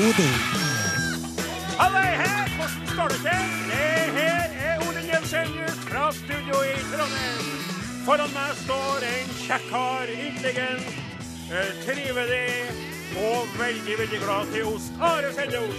Odin. 0.00 0.36
Halløy 1.80 2.12
her! 2.22 2.42
Hvordan 2.56 2.86
står 2.94 3.08
det 3.12 3.20
til? 3.26 3.44
Det 3.70 3.98
her 4.18 4.44
er 4.66 4.74
Odin 4.86 5.06
Jensenius 5.12 5.78
fra 5.88 6.04
studio 6.12 6.56
i 6.72 6.74
Trondheim. 6.90 7.42
Foran 8.06 8.32
meg 8.38 8.52
står 8.64 9.04
en 9.14 9.28
kjekkar, 9.46 10.06
intelligent, 10.26 10.86
eh, 11.54 11.70
trivelig 11.84 12.89
og 13.16 13.40
veldig, 13.58 13.94
veldig 13.98 14.20
glad 14.24 14.52
til 14.52 14.64
ost. 14.64 14.92
Are 15.00 15.32
Skjelleost. 15.36 15.78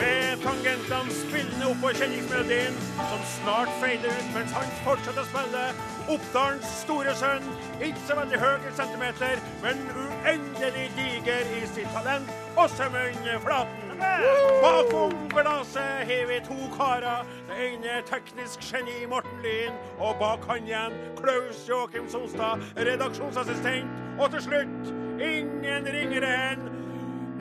Ved 0.00 0.42
tangentene 0.46 1.14
spillende 1.22 1.66
oppå 1.72 1.92
kjenningsmelodien, 1.98 2.74
som 2.96 3.22
snart 3.36 3.70
feider 3.80 4.10
ut 4.18 4.28
mens 4.36 4.52
han 4.56 4.68
fortsetter 4.84 5.22
å 5.24 5.28
spille. 5.30 5.64
Oppdalens 6.14 6.74
store 6.82 7.14
sønn. 7.22 7.46
Ikke 7.80 8.02
så 8.06 8.18
veldig 8.18 8.40
høy 8.42 8.66
i 8.68 8.74
centimeter, 8.80 9.40
men 9.62 9.80
uendelig 10.02 10.88
diger 10.98 11.54
i 11.58 11.62
sitt 11.74 11.90
talent. 11.96 12.28
Åsemund 12.56 13.32
Flaten. 13.46 13.88
Bakom 14.62 15.12
glasset 15.28 16.06
har 16.08 16.26
vi 16.28 16.40
to 16.46 16.58
karer. 16.76 17.26
Det 17.48 17.60
ene 17.68 17.94
er 17.98 18.02
teknisk 18.08 18.64
geni 18.66 19.06
Morten 19.06 19.44
Lyn, 19.44 19.78
og 19.98 20.18
bak 20.18 20.44
han 20.50 20.66
igjen 20.66 20.98
Klaus 21.20 21.62
Joakim 21.68 22.08
Sonstad, 22.10 22.64
redaksjonsassistent. 22.76 24.02
Og 24.18 24.30
til 24.34 24.42
slutt 24.48 24.92
ingen 25.22 25.86
ringere 25.94 26.32
enn 26.50 26.68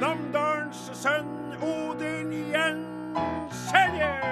Namdalens 0.02 0.88
sønn 0.98 1.56
Odin 1.62 2.32
Jensenius. 2.52 4.30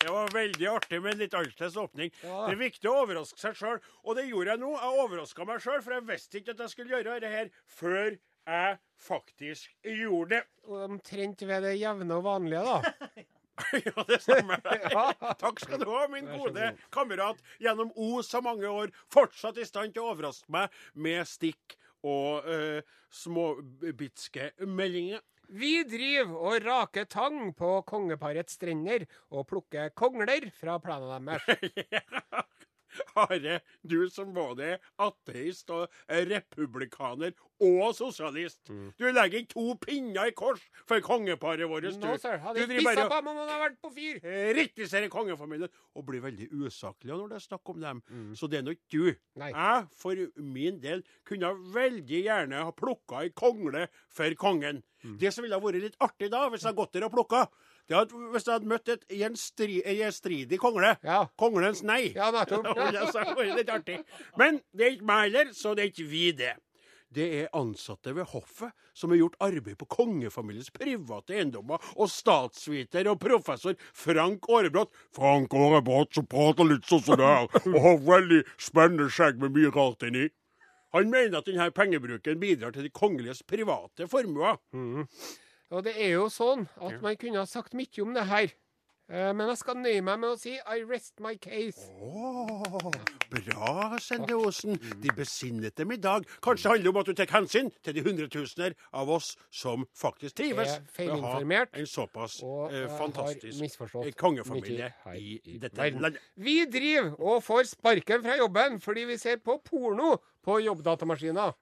Det 0.00 0.14
var 0.14 0.30
veldig 0.32 0.66
artig 0.66 0.98
med 1.02 1.12
en 1.12 1.20
litt 1.20 1.34
annerledes 1.36 1.76
åpning. 1.78 2.08
Ja. 2.24 2.46
Det 2.48 2.54
er 2.56 2.58
viktig 2.58 2.88
å 2.90 2.96
overraske 3.02 3.38
seg 3.38 3.58
sjøl, 3.58 3.76
og 4.02 4.16
det 4.18 4.24
gjorde 4.26 4.54
jeg 4.54 4.62
nå. 4.62 4.70
Jeg 4.74 5.02
overraska 5.04 5.46
meg 5.46 5.60
sjøl, 5.62 5.82
for 5.84 5.94
jeg 5.94 6.06
visste 6.08 6.40
ikke 6.40 6.54
at 6.56 6.62
jeg 6.64 6.72
skulle 6.72 6.96
gjøre 6.96 7.18
det 7.22 7.30
her 7.30 7.52
før 7.78 8.16
jeg 8.16 8.78
faktisk 9.06 9.70
gjorde 9.84 10.40
det. 10.40 10.42
Omtrent 10.88 11.44
ved 11.46 11.62
det 11.68 11.76
jevne 11.78 12.16
og 12.16 12.26
vanlige, 12.26 12.64
da. 12.64 12.80
ja, 13.86 14.04
det 14.08 14.20
stemmer. 14.24 14.62
Takk 15.42 15.60
skal 15.62 15.82
du 15.82 15.88
ha, 15.92 16.06
min 16.12 16.28
gode 16.30 16.72
kamerat. 16.94 17.40
Gjennom 17.62 17.92
O 17.96 18.22
så 18.26 18.42
mange 18.44 18.68
år, 18.68 18.94
fortsatt 19.12 19.60
i 19.60 19.66
stand 19.68 19.94
til 19.96 20.04
å 20.04 20.14
overraske 20.14 20.50
meg 20.52 20.80
med 20.94 21.28
stikk 21.28 21.76
og 22.06 22.46
uh, 22.48 22.80
småbitske 23.12 24.52
meldinger. 24.66 25.20
Vi 25.50 25.80
driver 25.82 26.36
og 26.46 26.62
raker 26.62 27.08
tang 27.10 27.50
på 27.58 27.72
kongeparets 27.88 28.54
strender 28.54 29.02
og 29.34 29.48
plukker 29.50 29.90
kongler 29.98 30.46
fra 30.54 30.76
plenen 30.82 31.26
deres. 31.32 32.60
Are, 33.20 33.60
du 33.82 34.00
som 34.12 34.32
både 34.34 34.74
er 34.74 34.90
ateist 35.00 35.70
og 35.74 35.88
er 36.08 36.26
republikaner 36.30 37.34
og 37.60 37.94
sosialist. 37.94 38.70
Mm. 38.72 38.90
Du 38.98 39.04
legger 39.12 39.42
ikke 39.42 39.52
to 39.52 39.74
pinner 39.82 40.30
i 40.30 40.34
kors 40.36 40.62
for 40.88 41.02
kongeparet 41.04 41.68
vårt. 41.68 41.88
Du. 41.90 42.06
sir. 42.18 42.38
Hadde 42.40 42.66
driver 42.66 42.94
pissa 42.94 43.06
på 43.06 43.18
ham 43.18 43.30
om 43.32 43.40
han 43.40 43.48
hadde 43.50 43.62
vært 43.64 43.80
på 43.84 43.92
fyr. 43.96 44.20
Eh, 44.24 45.08
kongefamilien, 45.12 45.72
og 45.94 46.06
blir 46.06 46.22
veldig 46.24 46.48
usaklig 46.64 47.12
når 47.12 47.34
det 47.34 47.40
er 47.40 47.46
snakk 47.46 47.72
om 47.72 47.80
dem. 47.80 48.02
Mm. 48.08 48.30
Så 48.36 48.48
det 48.50 48.60
er 48.60 48.66
nå 48.66 48.76
ikke 48.76 48.92
du. 48.92 49.20
Nei. 49.40 49.50
Jeg, 49.52 49.88
for 50.00 50.24
min 50.40 50.80
del, 50.82 51.04
kunne 51.28 51.52
veldig 51.74 52.22
gjerne 52.26 52.64
ha 52.64 52.72
plukka 52.76 53.24
ei 53.24 53.34
kongle 53.36 53.86
for 54.08 54.40
kongen. 54.40 54.82
Mm. 55.04 55.18
Det 55.20 55.32
som 55.32 55.44
ville 55.44 55.56
ha 55.56 55.64
vært 55.64 55.84
litt 55.84 56.00
artig 56.00 56.30
da, 56.32 56.46
hvis 56.48 56.64
jeg 56.64 56.70
hadde 56.70 56.80
gått 56.80 56.96
der 56.96 57.08
og 57.08 57.14
plukka, 57.14 57.46
hadde, 57.98 58.24
hvis 58.32 58.46
jeg 58.46 58.54
hadde 58.54 58.70
møtt 58.70 58.90
et 58.92 59.04
gjenstridig 59.10 60.58
kongle. 60.62 60.94
Ja. 61.06 61.24
Konglens 61.40 61.82
nei. 61.86 62.12
Ja, 62.16 62.30
nettopp. 62.34 62.68
Litt 63.58 63.70
artig. 63.72 64.00
Men 64.38 64.60
det 64.76 64.86
er 64.86 64.96
ikke 64.96 65.08
meg 65.10 65.22
heller, 65.28 65.54
så 65.56 65.74
det 65.74 65.86
er 65.86 65.94
ikke 65.94 66.10
vi, 66.10 66.26
det. 66.38 66.54
Det 67.10 67.26
er 67.40 67.48
ansatte 67.58 68.12
ved 68.14 68.28
hoffet 68.30 68.70
som 68.94 69.10
har 69.10 69.18
gjort 69.18 69.38
arbeid 69.42 69.74
på 69.80 69.88
kongefamiliens 69.90 70.70
private 70.70 71.34
eiendommer, 71.34 71.82
og 71.98 72.10
statsviter 72.12 73.08
og 73.10 73.18
professor 73.22 73.74
Frank 73.90 74.46
Aarebrot. 74.46 74.92
Frank 75.16 75.54
Aarebrot 75.58 76.14
som 76.14 76.28
prater 76.30 76.68
litt 76.68 76.86
sånn 76.86 77.02
som 77.08 77.18
det 77.18 77.26
her, 77.26 77.48
og 77.72 77.80
har 77.86 77.98
veldig 78.06 78.44
spennende 78.62 79.10
skjegg 79.10 79.42
med 79.42 79.56
mye 79.58 79.72
rart 79.74 80.06
inni. 80.06 80.28
Han 80.94 81.10
mener 81.10 81.38
at 81.38 81.46
denne 81.50 81.70
pengebruken 81.74 82.38
bidrar 82.38 82.74
til 82.74 82.86
de 82.86 82.94
kongeliges 82.94 83.42
private 83.46 84.06
formuer. 84.10 84.58
Og 85.70 85.84
det 85.86 85.94
er 86.02 86.16
jo 86.16 86.26
sånn 86.32 86.66
at 86.82 86.98
man 87.02 87.16
kunne 87.20 87.38
ha 87.44 87.46
sagt 87.46 87.76
mye 87.78 88.02
om 88.02 88.14
det 88.16 88.26
her. 88.26 88.50
Eh, 89.10 89.32
Men 89.34 89.48
jeg 89.50 89.58
skal 89.58 89.74
nøye 89.74 90.02
meg 90.06 90.18
med 90.22 90.30
å 90.30 90.38
si 90.38 90.52
I 90.54 90.82
rest 90.86 91.18
my 91.22 91.34
case. 91.42 91.88
Oh, 91.98 92.90
bra, 93.30 93.96
Sende 93.98 94.34
Osen. 94.38 94.76
De 95.02 95.10
besinnet 95.16 95.74
dem 95.78 95.90
i 95.90 95.96
dag. 95.98 96.26
Kanskje 96.42 96.62
det 96.62 96.72
handler 96.74 96.90
om 96.92 97.00
at 97.00 97.06
du 97.10 97.14
tar 97.18 97.30
hensyn 97.34 97.70
til 97.82 97.96
de 97.96 98.04
hundretusener 98.06 98.74
av 98.92 99.10
oss 99.10 99.32
som 99.50 99.86
faktisk 99.98 100.36
trives 100.38 100.76
Er 100.76 100.84
feilinformert 100.94 101.74
en 101.78 101.86
såpass 101.90 102.38
og 102.46 102.70
eh, 102.74 102.86
fantastisk 102.98 103.82
eh, 104.04 104.12
kongefamilie 104.18 104.92
i, 105.16 105.40
i 105.44 105.58
dette 105.58 105.76
verden. 105.78 106.02
landet. 106.06 106.22
Vi 106.36 106.60
driver 106.70 107.14
og 107.18 107.42
får 107.46 107.66
sparken 107.74 108.22
fra 108.26 108.38
jobben 108.38 108.78
fordi 108.82 109.08
vi 109.10 109.18
ser 109.18 109.42
på 109.42 109.58
porno 109.64 110.16
på 110.42 110.60
jobbdatamaskiner. 110.66 111.54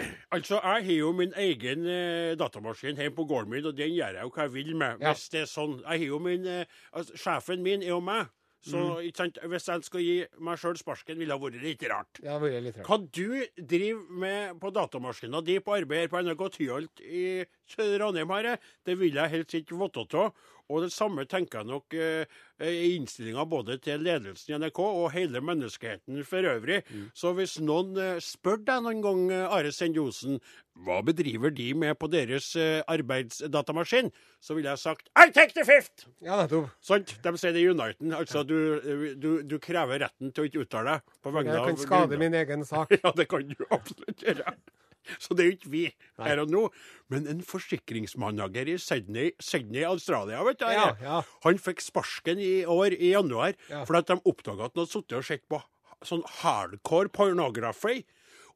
Altså, 0.36 0.58
jeg 0.62 0.84
har 0.86 0.92
jo 0.96 1.12
min 1.12 1.32
egen 1.36 1.86
eh, 1.86 2.34
datamaskin 2.40 2.96
hjemme 2.96 3.16
på 3.16 3.26
gården 3.28 3.50
min, 3.52 3.66
og 3.68 3.76
den 3.76 3.92
gjør 3.96 4.16
jeg 4.18 4.22
jo 4.26 4.30
hva 4.36 4.46
jeg 4.46 4.54
vil 4.54 4.70
med. 4.76 5.02
Ja. 5.02 5.12
Hvis 5.12 5.28
det 5.34 5.42
er 5.42 5.50
sånn. 5.50 5.74
Jeg 5.82 6.04
har 6.04 6.06
jo 6.08 6.20
min 6.24 6.46
eh, 6.48 6.64
altså, 6.92 7.18
Sjefen 7.20 7.62
min 7.66 7.82
er 7.84 7.92
jo 7.94 8.00
meg. 8.04 8.30
Så 8.62 8.78
Mm. 8.78 8.98
ikke 9.08 9.18
sant? 9.18 9.38
hvis 9.50 9.64
jeg 9.66 9.82
skal 9.82 10.00
gi 10.04 10.12
meg 10.38 10.58
sjøl 10.62 10.76
sparken, 10.78 11.18
ville 11.18 11.34
det 11.34 11.42
vært 11.42 11.62
litt 11.64 11.82
rart. 11.90 12.20
Det 12.22 12.30
har 12.30 12.38
vært 12.38 12.62
litt 12.62 12.76
rart. 12.78 12.86
Hva 12.86 12.98
du 13.10 13.64
driver 13.72 14.12
med 14.22 14.60
på 14.62 14.70
datamaskina 14.70 15.40
di 15.42 15.56
på 15.58 15.74
arbeid 15.74 16.04
her 16.04 16.12
på 16.12 16.20
NRK 16.22 16.44
Tyholt 16.54 17.02
i 17.02 17.24
Trondheim, 17.74 18.30
her, 18.30 18.60
det 18.86 18.94
vil 19.00 19.18
jeg 19.18 19.32
helst 19.34 19.56
ikke 19.58 19.80
vite 19.82 20.06
av. 20.14 20.30
Og 20.72 20.86
det 20.86 20.92
samme 20.94 21.26
tenker 21.28 21.60
jeg 21.60 21.68
nok 21.68 21.94
eh, 21.98 22.24
i 22.64 22.94
innstillinga 22.96 23.44
både 23.50 23.76
til 23.82 24.00
ledelsen 24.06 24.54
i 24.54 24.58
NRK 24.62 24.78
og 24.82 25.10
hele 25.14 25.42
menneskeheten 25.44 26.22
for 26.28 26.48
øvrig. 26.54 26.80
Så 27.18 27.34
hvis 27.36 27.58
noen 27.60 27.96
eh, 28.00 28.18
spør 28.24 28.60
deg 28.64 28.84
noen 28.86 29.02
gang, 29.04 29.22
eh, 29.34 29.52
Are 29.52 29.72
Sendjosen, 29.74 30.40
hva 30.86 31.02
bedriver 31.04 31.52
de 31.52 31.66
med 31.76 31.98
på 32.00 32.08
deres 32.08 32.52
eh, 32.56 32.80
arbeidsdatamaskin, 32.88 34.08
så 34.40 34.56
ville 34.56 34.72
jeg 34.72 34.80
sagt 34.82 35.10
I 35.20 35.28
take 35.34 35.52
the 35.56 35.64
fifth! 35.68 36.06
Ja, 36.24 36.38
nettopp. 36.40 36.70
Sant? 36.80 37.16
De 37.22 37.34
sier 37.38 37.52
det 37.54 37.62
i 37.64 37.68
Uniten. 37.70 38.14
Altså, 38.16 38.42
du, 38.48 38.56
du, 39.20 39.30
du 39.44 39.58
krever 39.62 40.06
retten 40.06 40.32
til 40.32 40.44
å 40.46 40.48
ikke 40.48 40.64
uttale 40.64 40.96
deg 40.96 41.18
på 41.22 41.34
vegne 41.36 41.58
av 41.58 41.66
Jeg 41.68 41.76
kan 41.76 41.82
skade 41.84 42.20
min 42.22 42.38
egen 42.40 42.64
sak. 42.68 42.94
Ja, 43.02 43.12
det 43.16 43.28
kan 43.30 43.44
du 43.48 43.66
absolutt 43.68 44.22
gjøre. 44.24 44.56
Så 45.22 45.34
det 45.34 45.44
er 45.44 45.50
jo 45.50 45.56
ikke 45.58 45.72
vi 45.72 45.82
her 46.22 46.42
og 46.42 46.50
nå. 46.52 46.62
Men 47.12 47.26
en 47.30 47.42
forsikringsmanager 47.46 48.70
i 48.72 48.78
Sydney, 48.78 49.32
Sydney 49.42 49.84
Australia, 49.88 50.42
vet 50.46 50.60
du, 50.62 50.66
Ja, 50.70 50.88
ja. 51.02 51.20
han 51.44 51.58
fikk 51.58 51.82
sparsken 51.84 52.40
i 52.42 52.64
år, 52.64 52.94
i 52.98 53.12
januar, 53.12 53.54
Ja. 53.68 53.84
fordi 53.88 54.02
de 54.12 54.20
oppdaga 54.24 54.64
at 54.68 54.74
han 54.76 54.84
hadde 54.84 54.92
sittet 54.94 55.18
og 55.18 55.24
sett 55.28 55.46
på 55.50 55.62
sånn 56.06 56.24
hardcore 56.42 57.08
pornography. 57.14 58.02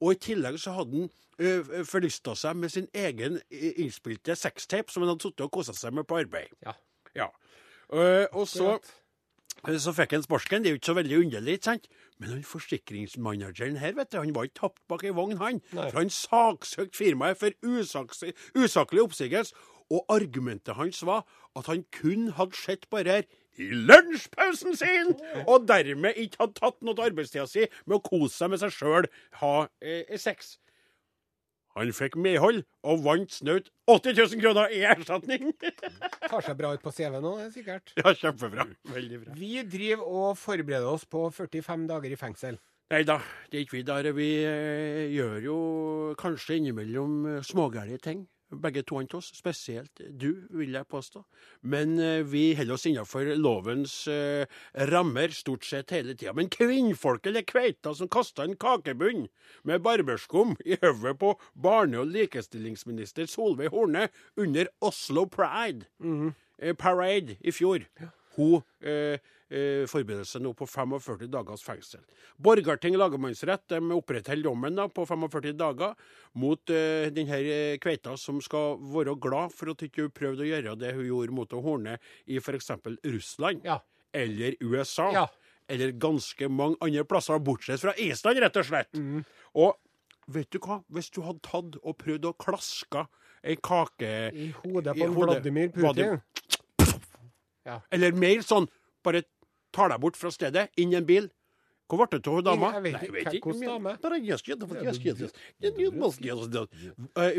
Og 0.01 0.13
i 0.13 0.21
tillegg 0.29 0.59
så 0.61 0.75
hadde 0.77 1.07
han 1.07 1.11
forlysta 1.85 2.35
seg 2.37 2.57
med 2.57 2.73
sin 2.73 2.87
egen 2.97 3.41
innspilte 3.53 4.37
sextape 4.37 4.93
som 4.93 5.05
han 5.05 5.13
hadde 5.15 5.27
sittet 5.29 5.45
og 5.47 5.53
kosa 5.59 5.75
seg 5.77 5.93
med 5.97 6.07
på 6.09 6.19
arbeid. 6.23 6.53
Ja. 6.65 6.73
Ja. 7.17 7.29
Uh, 7.93 8.27
og 8.33 8.49
så 8.49 8.79
så 9.67 9.93
fikk 9.97 10.13
han 10.15 10.23
sparken. 10.23 10.63
Det 10.63 10.69
er 10.71 10.75
jo 10.77 10.79
ikke 10.79 10.91
så 10.93 10.95
veldig 10.99 11.17
underlig, 11.25 11.55
ikke 11.59 11.69
sant? 11.73 11.87
Men 12.19 12.31
han 12.33 12.45
forsikringsmanageren 12.49 13.77
her, 13.77 13.93
vet 13.99 14.13
du, 14.13 14.19
han 14.23 14.35
var 14.35 14.49
ikke 14.49 14.61
tapt 14.63 14.83
bak 14.89 15.05
ei 15.05 15.13
vogn, 15.17 15.37
han. 15.41 15.61
Nei. 15.77 15.89
For 15.91 16.01
han 16.01 16.13
saksøkte 16.13 16.97
firmaet 16.97 17.41
for 17.41 17.57
usaks- 17.67 18.25
usaklig 18.57 19.03
oppsigelse. 19.05 19.55
Og 19.93 20.03
argumentet 20.11 20.75
hans 20.75 21.05
var 21.07 21.27
at 21.55 21.69
han 21.71 21.85
kun 21.95 22.33
hadde 22.35 22.57
sett 22.59 22.89
på 22.91 23.05
her 23.07 23.23
i 23.57 23.69
lunsjpausen 23.71 24.75
sin, 24.77 25.13
og 25.47 25.69
dermed 25.69 26.19
ikke 26.19 26.41
hadde 26.41 26.59
tatt 26.59 26.83
noe 26.83 26.97
av 26.99 27.07
arbeidstida 27.07 27.47
si 27.49 27.69
med 27.87 28.01
å 28.01 28.03
kose 28.05 28.35
seg 28.35 28.51
med 28.53 28.61
seg 28.61 28.75
sjøl, 28.75 29.07
ha 29.41 29.53
eh, 29.81 30.17
sex. 30.21 30.57
Han 31.77 31.93
fikk 31.93 32.15
medhold 32.17 32.63
og 32.89 33.03
vant 33.05 33.33
snaut 33.37 33.67
80 33.93 34.17
000 34.17 34.41
kroner 34.41 34.73
i 34.73 34.81
erstatning. 34.89 35.51
Tar 36.31 36.45
seg 36.45 36.57
bra 36.57 36.71
ut 36.73 36.85
på 36.85 36.93
CV 36.95 37.19
nå, 37.21 37.35
det 37.37 37.49
er 37.49 37.53
sikkert. 37.53 37.93
ja, 38.01 38.15
kjempebra. 38.17 38.65
Veldig 38.95 39.21
bra. 39.25 39.35
Vi 39.37 39.51
driver 39.69 40.07
og 40.23 40.39
forbereder 40.41 40.89
oss 40.89 41.05
på 41.05 41.27
45 41.37 41.85
dager 41.91 42.15
i 42.15 42.19
fengsel. 42.21 42.57
Nei 42.95 43.03
da, 43.03 43.19
det 43.51 43.59
er 43.59 43.67
ikke 43.67 43.81
vi 43.81 43.85
der. 43.87 44.09
Vi 44.15 44.31
eh, 44.47 45.05
gjør 45.11 45.37
jo 45.43 45.59
kanskje 46.21 46.61
innimellom 46.61 47.17
eh, 47.35 47.45
smågærlige 47.45 47.99
ting. 48.05 48.25
Begge 48.47 48.83
to 48.87 49.01
av 49.01 49.15
oss, 49.19 49.33
spesielt 49.35 50.01
du, 50.11 50.47
vil 50.55 50.77
jeg 50.77 50.87
påstå. 50.87 51.25
Men 51.67 51.97
eh, 51.99 52.23
vi 52.23 52.55
holder 52.55 52.77
oss 52.77 52.87
innenfor 52.87 53.33
lovens 53.41 53.95
eh, 54.07 54.47
rammer 54.93 55.35
stort 55.35 55.67
sett 55.67 55.91
hele 55.91 56.15
tida. 56.15 56.33
Men 56.37 56.51
kvinnfolk 56.53 57.27
eller 57.27 57.43
kveita 57.43 57.95
som 57.99 58.09
kasta 58.09 58.47
en 58.47 58.55
kakebunn 58.55 59.27
med 59.67 59.83
barberskum 59.83 60.55
i 60.65 60.79
hodet 60.79 61.17
på 61.19 61.35
barne- 61.55 62.05
og 62.05 62.13
likestillingsminister 62.15 63.27
Solveig 63.27 63.75
Horne 63.75 64.07
under 64.39 64.71
Oslo 64.81 65.27
Pride 65.27 65.89
eh, 65.99 66.77
Parade 66.79 67.41
i 67.41 67.51
fjor. 67.51 67.83
Hun 68.37 68.63
eh, 68.85 69.17
eh, 69.49 69.85
forbereder 69.89 70.27
seg 70.29 70.43
nå 70.45 70.53
på 70.59 70.67
45 70.69 71.29
dagers 71.33 71.63
fengsel. 71.65 72.03
Borgarting 72.43 72.97
lagmannsrett 72.99 73.65
de 73.73 73.81
opprettholder 73.97 74.49
dommen 74.51 74.77
da, 74.79 74.89
på 74.89 75.07
45 75.09 75.57
dager 75.57 75.95
mot 76.37 76.71
eh, 76.75 77.09
denne 77.17 77.39
eh, 77.41 77.79
kveita, 77.83 78.17
som 78.21 78.41
skal 78.45 78.77
være 78.93 79.17
glad 79.23 79.55
for 79.57 79.73
at 79.73 79.81
hun 79.83 79.89
ikke 79.91 80.09
prøvde 80.15 80.45
å 80.45 80.51
gjøre 80.51 80.77
det 80.81 80.95
hun 80.99 81.07
gjorde 81.09 81.37
mot 81.39 81.57
Horne 81.67 81.99
i 82.27 82.39
f.eks. 82.43 82.71
Russland 83.05 83.65
Ja. 83.67 83.81
eller 84.13 84.57
USA. 84.61 85.11
Ja. 85.15 85.27
Eller 85.69 85.91
ganske 85.99 86.47
mange 86.49 86.77
andre 86.85 87.03
plasser, 87.05 87.41
bortsett 87.43 87.81
fra 87.83 87.95
Island, 87.99 88.39
rett 88.39 88.57
og 88.61 88.67
slett. 88.69 88.93
Og 89.59 89.75
vet 90.31 90.51
du 90.55 90.61
hva? 90.63 90.77
Hvis 90.95 91.09
du 91.11 91.23
hadde 91.27 91.43
tatt 91.43 91.79
og 91.83 91.97
prøvd 91.99 92.29
å 92.31 92.37
klaske 92.39 93.03
ei 93.47 93.57
kake 93.63 94.11
I 94.35 94.47
hodet 94.61 94.95
I 94.97 95.01
på 95.03 95.09
hodet. 95.15 95.37
Vladimir 95.41 95.69
Vadim- 95.75 96.17
Putin. 96.19 96.23
Ja. 97.67 97.81
Eller 97.93 98.15
mer 98.15 98.45
sånn, 98.47 98.69
bare 99.05 99.25
tar 99.75 99.91
deg 99.93 100.01
bort 100.03 100.17
fra 100.19 100.31
stedet, 100.35 100.71
inn 100.79 100.95
i 100.95 100.99
en 101.01 101.09
bil. 101.09 101.27
Hvor 101.87 102.01
ble 102.03 102.19
det 102.19 102.27
av 102.27 102.41
dama? 102.43 102.73
Jeg 102.75 102.83
vet 102.83 102.95
Nei, 102.97 103.01
ikke. 103.39 103.53
Hvilken 103.53 103.69
dame? 103.71 103.93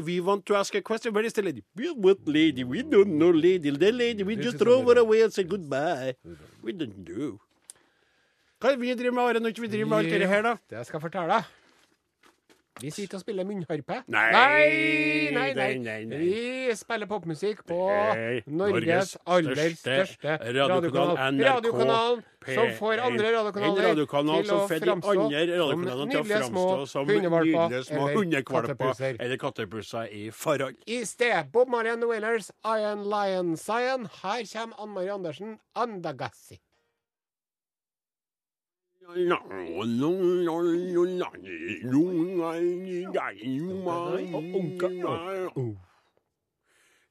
We 0.07 0.19
want 0.23 0.45
to 0.47 0.55
ask 0.55 0.75
a 0.75 0.81
question. 0.81 1.13
Where 1.13 1.25
is 1.25 1.33
the 1.33 1.41
lady? 1.41 1.63
We 1.75 1.91
want 1.91 2.27
lady? 2.27 2.63
We 2.63 2.83
don't 2.83 3.17
know 3.17 3.31
lady. 3.31 3.71
The 3.71 3.91
lady, 3.91 4.23
we 4.23 4.37
just 4.37 4.57
drove 4.57 4.85
her 4.87 4.99
away 4.99 5.23
and 5.23 5.33
said 5.33 5.49
goodbye. 5.49 6.15
We 6.63 6.71
don't 6.71 7.03
know. 7.03 7.39
Hva 8.57 8.71
er 8.71 8.77
det 8.77 8.81
vi 8.81 8.93
driver 8.97 9.13
med, 9.13 9.23
Are, 9.23 9.39
når 9.43 9.51
ikke 9.53 9.61
vi 9.67 9.67
driver 9.75 9.89
med 9.91 9.97
alt 9.97 10.13
dette 10.15 10.27
her, 10.31 10.41
da? 10.41 10.55
Det 10.69 10.77
jeg 10.79 10.87
skal 10.89 11.01
fortelle 11.03 11.27
deg. 11.35 11.43
Vi 12.81 12.89
sitter 12.93 13.17
og 13.17 13.21
spiller 13.23 13.43
munnharpe. 13.47 13.95
Nei, 14.07 14.31
nei, 14.31 15.31
nei, 15.33 15.53
nei, 15.53 15.77
nei, 15.81 16.05
nei. 16.05 16.17
Vi 16.21 16.75
spiller 16.77 17.07
popmusikk 17.09 17.63
på 17.67 17.77
Norges 18.47 19.17
aller 19.25 19.55
største 19.75 20.37
radiokanal, 20.57 21.17
Radiokanalen 21.47 22.23
som 22.47 22.69
får 22.77 22.97
andre 23.03 23.31
radiokanaler 23.35 23.83
radiokanal 23.89 24.43
til 24.45 24.55
å 24.55 24.67
framstå 24.69 25.13
som 26.91 27.05
nydelige 27.09 27.81
små 27.89 28.03
hundevalper 28.13 28.93
eller 29.17 29.37
kattepusser. 29.41 30.05
i 30.11 30.29
forhold. 30.31 30.75
I 30.87 31.03
sted 31.05 31.51
Bob 31.51 31.69
Marian 31.69 31.99
the 31.99 32.07
Iron 32.65 33.09
Lion 33.09 33.57
Zion. 33.57 34.05
Her 34.21 34.43
kommer 34.45 34.75
Ann 34.79 34.89
Marie 34.89 35.11
Andersen, 35.11 35.59
Andagassi. 35.75 36.59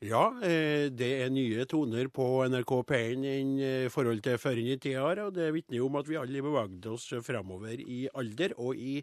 Ja, 0.05 0.27
eh, 0.45 0.93
det 0.93 1.09
er 1.25 1.31
nye 1.33 1.65
toner 1.65 2.11
på 2.13 2.27
NRK 2.53 2.73
P1 2.91 3.25
i 3.25 3.89
forhold 3.89 4.21
til 4.27 4.37
før 4.39 4.61
i 4.61 4.77
tida, 4.77 5.07
og 5.25 5.33
det 5.39 5.49
vitner 5.57 5.87
om 5.87 5.97
at 5.97 6.11
vi 6.11 6.19
alle 6.21 6.45
bevegde 6.45 6.93
oss 6.93 7.09
framover 7.25 7.81
i 7.81 8.05
alder 8.13 8.53
og 8.61 8.77
i 8.77 9.01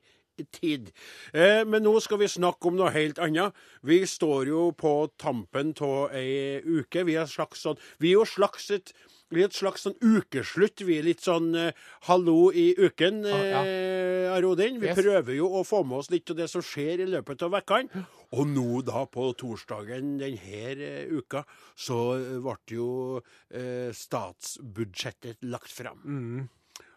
tid. 0.54 0.92
Eh, 1.34 1.64
Men 1.66 1.84
nå 1.86 2.00
skal 2.02 2.22
vi 2.22 2.30
snakke 2.30 2.70
om 2.70 2.78
noe 2.78 2.94
helt 2.94 3.20
annet. 3.22 3.54
Vi 3.82 4.04
står 4.06 4.48
jo 4.50 4.72
på 4.78 4.94
tampen 5.18 5.74
av 5.82 6.14
ei 6.14 6.62
uke. 6.62 7.04
Vi 7.06 7.18
er, 7.18 7.26
slags 7.26 7.66
sånn, 7.66 7.82
vi 8.00 8.14
er 8.14 8.22
jo 8.22 8.26
slags 8.30 8.70
et 8.72 8.94
er 9.42 9.46
et 9.50 9.54
slags 9.58 9.82
sånn 9.88 9.96
ukeslutt. 10.02 10.84
Vi 10.86 11.00
er 11.00 11.04
litt 11.04 11.22
sånn 11.26 11.50
uh, 11.56 11.72
hallo 12.08 12.52
i 12.54 12.76
uken, 12.78 13.26
Ah, 13.26 13.44
ja. 13.44 13.62
eh, 13.66 14.30
Arodin. 14.34 14.80
Vi 14.80 14.88
Yes. 14.88 14.98
prøver 14.98 15.34
jo 15.36 15.48
å 15.50 15.64
få 15.66 15.84
med 15.86 15.98
oss 15.98 16.10
litt 16.12 16.30
av 16.30 16.38
det 16.38 16.48
som 16.50 16.62
skjer 16.62 17.02
i 17.02 17.10
løpet 17.10 17.42
av 17.44 17.52
vekkene. 17.52 18.06
Og 18.34 18.48
nå 18.48 18.82
da, 18.86 19.06
på 19.06 19.34
torsdagen 19.38 20.18
denne 20.18 20.74
eh, 20.78 21.08
uka, 21.10 21.44
så 21.76 22.18
ble 22.42 22.56
jo 22.78 22.90
uh, 23.20 23.90
statsbudsjettet 23.92 25.42
lagt 25.44 25.72
fram. 25.72 26.00
Mm. 26.06 26.50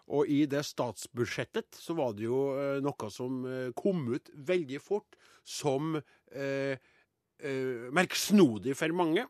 Og 0.08 0.28
i 0.30 0.44
det 0.46 0.62
statsbudsjettet 0.64 1.74
så 1.74 1.94
var 1.98 2.12
det 2.14 2.28
jo 2.28 2.54
noe 2.80 3.08
som 3.10 3.40
kom 3.74 4.04
ut 4.14 4.30
veldig 4.38 4.78
fort, 4.80 5.16
som 5.42 5.96
eh, 6.30 6.78
merksnodig 7.90 8.76
for 8.78 8.94
mange, 8.94 9.26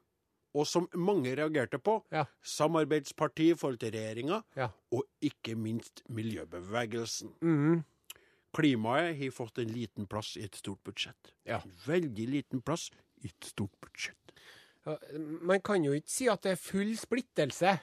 og 0.56 0.66
som 0.68 0.86
mange 0.96 1.34
reagerte 1.36 1.78
på. 1.82 1.98
Ja. 2.14 2.24
Samarbeidspartiet 2.42 3.54
i 3.56 3.58
forhold 3.60 3.78
til 3.82 3.92
regjeringa, 3.96 4.42
Ja. 4.56 4.68
og 4.92 5.04
ikke 5.20 5.54
minst 5.56 6.02
miljøbevegelsen. 6.08 7.34
Mm. 7.42 7.82
Klimaet 8.56 9.16
har 9.18 9.34
fått 9.36 9.58
en 9.60 9.68
liten 9.74 10.06
plass 10.08 10.36
i 10.40 10.44
et 10.46 10.54
stort 10.56 10.80
budsjett. 10.86 11.34
Ja. 11.44 11.58
En 11.64 11.74
veldig 11.86 12.28
liten 12.30 12.62
plass 12.64 12.88
i 13.22 13.28
et 13.28 13.50
stort 13.52 13.74
budsjett. 13.84 14.32
Ja, 14.86 14.96
Man 15.42 15.60
kan 15.60 15.82
jo 15.84 15.92
ikke 15.92 16.08
si 16.10 16.28
at 16.30 16.42
det 16.46 16.52
er 16.56 16.62
full 16.62 16.94
splittelse. 16.96 17.78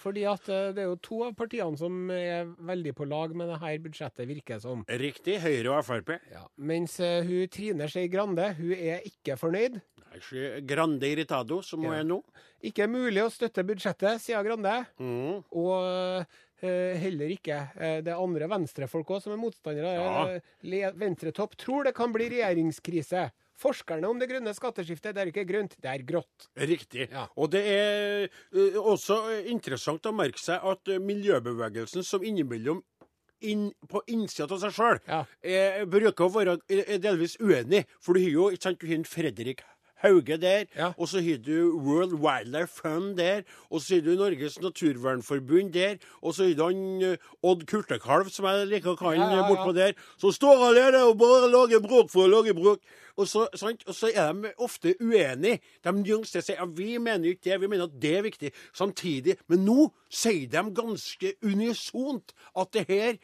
Fordi 0.00 0.22
at 0.24 0.46
eh, 0.48 0.70
det 0.72 0.80
er 0.80 0.86
jo 0.88 0.96
to 1.04 1.18
av 1.26 1.34
partiene 1.36 1.76
som 1.76 2.08
er 2.10 2.46
veldig 2.64 2.94
på 2.96 3.04
lag 3.04 3.34
med 3.36 3.50
det 3.52 3.58
her 3.60 3.74
budsjettet, 3.84 4.24
virker 4.30 4.58
som. 4.62 4.80
Riktig. 4.88 5.34
Høyre 5.42 5.74
og 5.76 5.84
Frp. 5.84 6.14
Ja. 6.32 6.46
Mens 6.56 6.94
eh, 7.04 7.20
hun 7.28 7.50
Trine 7.52 7.84
Skei 7.92 8.06
Grande, 8.08 8.46
hun 8.56 8.72
er 8.72 9.04
ikke 9.04 9.36
fornøyd. 9.36 9.76
Grande 10.66 11.06
irritado, 11.08 11.62
som 11.62 11.80
hun 11.84 11.92
Ja. 11.92 12.00
er 12.00 12.04
nå. 12.04 12.22
Ikke 12.62 12.86
mulig 12.90 13.22
å 13.22 13.30
støtte 13.30 13.64
budsjettet, 13.64 14.20
sier 14.20 14.42
Grande. 14.44 14.86
Mm. 14.98 15.42
Og 15.52 16.26
eh, 16.62 16.96
heller 17.00 17.30
ikke 17.32 17.70
eh, 17.78 18.00
det 18.02 18.12
er 18.12 18.20
andre 18.20 18.48
venstrefolk 18.50 19.06
òg 19.16 19.22
som 19.22 19.32
er 19.32 19.40
motstandere. 19.40 19.94
Ja. 19.94 20.26
Eh, 20.36 20.92
Venstretopp 20.98 21.56
tror 21.56 21.84
det 21.84 21.94
kan 21.94 22.12
bli 22.12 22.28
regjeringskrise. 22.28 23.30
Forskerne 23.60 24.08
om 24.08 24.18
det 24.18 24.28
grønne 24.30 24.54
skatteskiftet, 24.56 25.14
det 25.14 25.20
er 25.20 25.26
ikke 25.32 25.44
grønt, 25.48 25.74
det 25.80 25.90
er 25.92 26.02
grått. 26.08 26.46
Riktig. 26.56 27.10
Ja. 27.12 27.26
Og 27.36 27.50
det 27.52 27.60
er 27.68 28.28
også 28.80 29.18
interessant 29.52 30.02
å 30.08 30.14
merke 30.16 30.40
seg 30.40 30.64
at 30.64 30.88
miljøbevegelsen, 31.04 32.02
som 32.02 32.24
innimellom 32.24 32.80
inn, 33.44 33.70
på 33.88 34.00
innsida 34.12 34.48
av 34.52 34.60
seg 34.60 34.72
sjøl, 34.72 34.98
Ja. 35.06 35.24
bruker 35.84 36.24
å 36.24 36.32
være 36.32 36.56
delvis 37.00 37.36
uenig. 37.40 37.84
For 38.00 38.14
du 38.14 38.20
har 38.20 38.30
jo 38.32 38.48
ikke 38.50 38.62
sant, 38.62 38.78
du 38.80 38.86
har 38.88 38.96
en 38.96 39.04
Fredrik 39.04 39.60
Hauge 40.02 40.36
der, 40.40 40.64
Ja. 40.76 40.92
og 40.96 41.08
så 41.08 41.20
har 41.20 41.36
du 41.44 41.76
World 41.78 42.14
Wildlife 42.20 42.80
Fund 42.82 43.16
der, 43.16 43.42
og 43.70 43.80
så 43.80 43.94
har 43.94 44.02
du 44.06 44.14
Norges 44.16 44.60
Naturvernforbund 44.60 45.72
der, 45.72 45.96
og 46.22 46.34
så 46.34 46.44
har 46.48 46.54
du 46.54 46.64
han 46.64 47.02
eh, 47.02 47.16
Odd 47.42 47.66
Kurtekalv, 47.66 48.30
som 48.30 48.44
jeg 48.48 48.66
liker 48.70 48.94
å 48.94 48.98
kalle 49.00 49.20
Ja, 49.20 49.28
han 49.28 49.38
ja, 49.38 49.44
eh, 49.44 49.50
bortpå 49.50 49.74
der, 49.76 49.92
som 50.20 50.32
står 50.32 50.66
alene 50.70 51.04
og 51.08 51.18
bare 51.20 51.50
lager 51.52 51.80
bråk 51.84 52.10
for 52.12 52.26
å 52.26 52.32
lage 52.32 52.54
bråk. 52.56 52.80
Og 53.20 53.26
så, 53.28 53.42
og 53.86 53.94
så 53.94 54.08
er 54.14 54.32
de 54.32 54.52
ofte 54.64 54.94
uenige. 55.02 55.58
De 55.84 55.90
yngste 56.14 56.40
sier 56.40 56.56
ja, 56.56 56.64
vi 56.64 56.94
mener 56.98 57.34
ikke 57.34 57.50
det, 57.50 57.58
vi 57.60 57.68
mener 57.68 57.84
at 57.90 57.96
det 58.00 58.12
er 58.16 58.22
viktig. 58.24 58.52
Samtidig, 58.72 59.34
men 59.50 59.64
nå 59.66 59.90
sier 60.08 60.46
de 60.48 60.62
ganske 60.78 61.34
unisont 61.44 62.32
at 62.56 62.72
det 62.72 62.86
her 62.88 63.18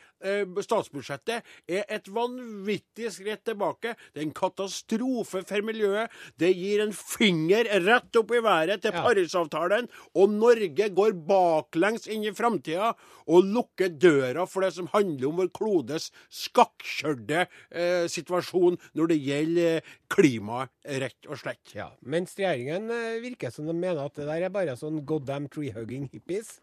statsbudsjettet 0.64 1.46
er 1.70 1.84
et 1.92 2.08
vanvittig 2.12 3.10
skritt 3.14 3.44
tilbake. 3.46 3.94
Det 4.12 4.22
er 4.22 4.26
en 4.26 4.36
katastrofe 4.36 5.42
for 5.46 5.66
miljøet. 5.66 6.12
Det 6.38 6.52
gir 6.54 6.82
en 6.84 6.94
finger 6.96 7.68
rett 7.86 8.20
opp 8.20 8.34
i 8.34 8.42
været 8.44 8.84
til. 8.84 8.94
Parisavtalen. 8.96 9.88
Og 10.16 10.32
Norge 10.32 10.88
går 10.96 11.16
baklengs 11.28 12.08
inn 12.10 12.26
i 12.26 12.34
framtida 12.36 12.94
og 13.26 13.48
lukker 13.50 13.90
døra 13.90 14.46
for 14.48 14.64
det 14.64 14.72
som 14.76 14.90
handler 14.92 15.28
om 15.28 15.40
vår 15.40 15.50
klodes 15.56 16.10
skakkjørte 16.32 17.46
eh, 17.46 18.06
situasjon 18.10 18.78
når 18.98 19.12
det 19.12 19.18
gjelder 19.22 19.80
eh, 19.80 19.96
klimaet, 20.12 20.72
rett 21.02 21.28
og 21.30 21.40
slett. 21.40 21.74
Ja, 21.76 21.90
Mens 22.06 22.36
regjeringen 22.38 22.90
eh, 22.94 23.18
virker 23.24 23.52
som 23.54 23.66
de 23.68 23.74
mener 23.74 24.04
at 24.06 24.16
det 24.18 24.28
der 24.28 24.46
er 24.46 24.54
bare 24.54 24.76
sånn 24.78 25.02
goddamn 25.08 25.50
tree-hugging 25.52 26.08
hippies. 26.12 26.56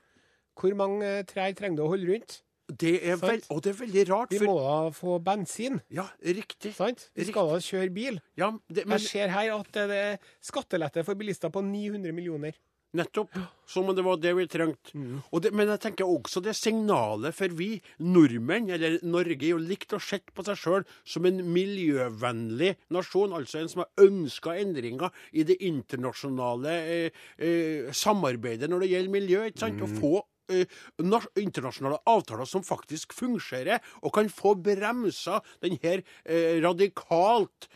Hvor 0.59 0.75
mange 0.79 1.05
eh, 1.19 1.27
trær 1.27 1.53
trenger 1.57 1.81
du 1.81 1.85
å 1.87 1.93
holde 1.93 2.11
rundt? 2.11 2.41
Det 2.71 2.93
er 3.03 3.17
Sant. 3.17 3.29
vel, 3.29 3.41
og 3.51 3.61
det 3.61 3.71
er 3.73 3.79
veldig 3.85 4.03
rart, 4.09 4.31
Vi 4.31 4.37
for 4.39 4.45
må 4.47 4.53
da 4.63 4.89
få 4.95 5.17
bensin, 5.23 5.81
Ja, 5.91 6.05
riktig. 6.23 6.73
sant? 6.73 7.09
Vi 7.15 7.25
skal 7.25 7.49
da 7.49 7.57
kjøre 7.59 7.93
bil. 7.93 8.21
Ja, 8.39 8.51
det, 8.71 8.85
men 8.87 8.97
Jeg 8.99 9.07
ser 9.09 9.27
her 9.29 9.51
at 9.59 9.71
det 9.73 9.89
er 9.91 10.17
skattelette 10.41 11.03
for 11.03 11.13
bilister 11.15 11.49
på 11.51 11.61
900 11.61 12.13
millioner. 12.13 12.53
nettopp. 12.95 13.33
Som 13.65 13.89
om 13.89 13.95
det 13.95 14.03
var 14.05 14.17
det 14.21 14.35
vi 14.37 14.45
trengte. 14.45 14.93
Mm. 14.93 15.23
men 15.51 15.67
jeg 15.67 15.79
tenker 15.81 16.05
også 16.05 16.39
det 16.43 16.53
signalet 16.55 17.33
for 17.33 17.47
vi 17.49 17.81
nordmenn, 17.99 18.69
eller 18.69 18.99
Norge, 19.01 19.41
er 19.43 19.49
jo 19.49 19.57
likt 19.57 19.93
å 19.93 19.99
sett 19.99 20.31
på 20.33 20.45
seg 20.45 20.55
sjøl 20.55 20.85
som 21.03 21.25
en 21.25 21.41
miljøvennlig 21.53 22.75
nasjon. 22.93 23.33
Altså 23.33 23.59
en 23.63 23.69
som 23.71 23.81
har 23.83 23.89
ønska 24.07 24.55
endringer 24.61 25.09
i 25.33 25.43
det 25.43 25.57
internasjonale 25.61 26.69
eh, 26.69 27.09
eh, 27.39 27.91
samarbeidet 27.91 28.69
når 28.69 28.85
det 28.85 28.89
gjelder 28.93 29.09
miljø. 29.17 29.43
ikke 29.49 29.59
sant? 29.65 29.81
Å 29.81 29.89
få 29.99 30.21
internasjonale 30.49 31.99
avtaler 32.09 32.45
som 32.49 32.63
faktisk 32.65 33.13
fungerer, 33.13 33.79
og 34.03 34.13
kan 34.13 34.29
få 34.29 34.55
bremsa 34.63 35.41
den 35.63 35.77
her 35.83 36.03
eh, 36.25 36.59
radikalt 36.63 37.69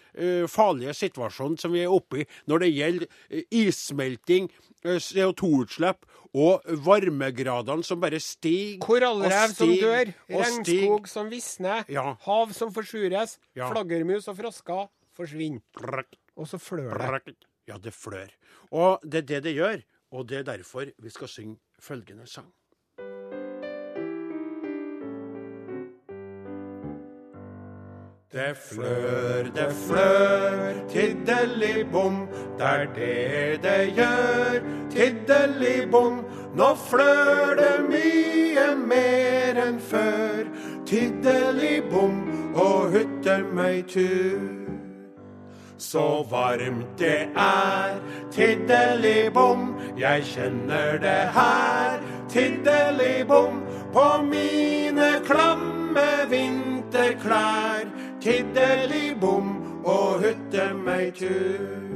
farlige 0.50 0.96
situasjonen 0.98 1.60
som 1.62 1.72
vi 1.76 1.84
er 1.84 1.92
oppe 1.94 2.24
i 2.24 2.28
når 2.50 2.64
det 2.64 2.70
gjelder 2.74 3.08
issmelting, 3.54 4.48
eh, 4.84 4.98
CO2-utslipp 4.98 6.08
og 6.38 6.66
varmegradene 6.86 7.86
som 7.86 8.02
bare 8.02 8.20
stiger 8.22 8.82
Korallrev 8.84 9.54
som 9.56 9.70
dør, 9.70 10.12
regnskog 10.30 11.08
som 11.10 11.30
visner, 11.30 11.86
Ja. 11.90 12.16
hav 12.26 12.54
som 12.54 12.72
forsures, 12.74 13.38
Ja. 13.56 13.70
flaggermus 13.72 14.28
og 14.28 14.38
frosker 14.38 14.88
forsvinner. 15.16 15.62
Og 16.36 16.48
så 16.48 16.58
flør 16.60 17.22
det. 17.26 17.36
Ja, 17.68 17.78
det 17.78 17.94
flør. 17.94 18.30
Og 18.72 19.00
det 19.04 19.16
er 19.18 19.22
det 19.28 19.44
det 19.44 19.56
gjør. 19.56 19.84
Og 20.12 20.28
det 20.28 20.38
er 20.40 20.58
derfor 20.58 20.92
vi 21.02 21.10
skal 21.10 21.28
synge 21.28 21.58
følgende 21.82 22.28
sang. 22.28 22.54
Det 28.32 28.58
flør, 28.58 29.44
det 29.56 29.72
flør, 29.88 30.88
tiddeli-bom, 30.90 32.28
det 32.58 32.66
er 32.66 32.86
det 32.96 33.64
det 33.64 33.94
gjør, 33.96 34.60
tiddeli-bom. 34.92 36.20
Nå 36.56 36.68
flør 36.90 37.56
det 37.56 37.76
mye 37.88 38.68
mer 38.84 39.62
enn 39.64 39.80
før, 39.80 40.44
tiddeli-bom 40.86 42.20
og 42.56 42.94
tur. 43.88 44.68
Så 45.78 46.26
varmt 46.30 47.00
det 47.00 47.30
er, 47.38 48.00
tiddeli-bom, 48.32 49.74
jeg 49.98 50.24
kjenner 50.24 50.98
det 51.02 51.24
her, 51.36 52.00
tiddeli-bom, 52.30 53.64
på 53.94 54.06
mine 54.24 55.10
klamme 55.26 56.08
vinterklær, 56.30 57.88
tiddeli-bom 58.22 59.54
og 59.88 60.24
hutte 60.24 60.72
meg 60.86 61.14
tur. 61.18 61.88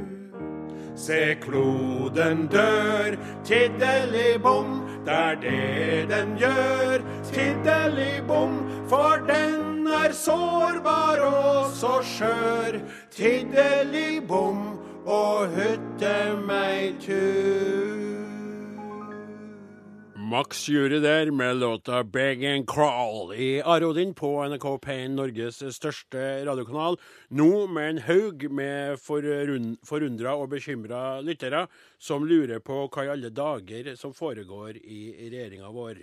Se 0.96 1.34
kloden 1.42 2.46
dør, 2.52 3.16
tiddeli-bom, 3.44 4.78
det 5.06 5.18
er 5.18 5.40
det 5.42 6.04
den 6.12 6.36
gjør, 6.38 7.02
tiddeli-bom, 7.32 8.60
for 8.88 9.24
den 9.28 9.88
er 9.88 10.12
sårbar 10.14 11.24
og 11.26 11.72
så 11.74 11.98
skjør, 12.06 12.78
tiddeli-bom 13.16 14.81
og 15.06 15.48
hytte 15.56 16.14
meg 16.46 16.98
tur. 17.02 18.00
Max 20.32 20.62
Jury 20.70 20.96
der 21.02 21.28
med 21.34 21.58
låta 21.60 21.98
Beg 22.08 22.44
and 22.48 22.64
Crawl 22.70 23.34
i 23.36 23.60
Arodin 23.60 24.14
på 24.16 24.30
NRK 24.48 24.64
P1, 24.80 25.10
Norges 25.12 25.58
største 25.76 26.22
radiokanal. 26.46 26.96
Nå 27.36 27.66
med 27.68 27.88
en 27.90 28.00
haug 28.06 28.46
med 28.48 28.96
forund 29.02 29.74
forundra 29.84 30.32
og 30.40 30.48
bekymra 30.54 31.20
lyttere 31.20 31.66
som 32.00 32.24
lurer 32.24 32.62
på 32.64 32.86
hva 32.86 33.04
i 33.04 33.12
alle 33.12 33.28
dager 33.34 33.92
som 34.00 34.14
foregår 34.16 34.78
i 34.80 35.02
regjeringa 35.26 35.68
vår. 35.74 36.00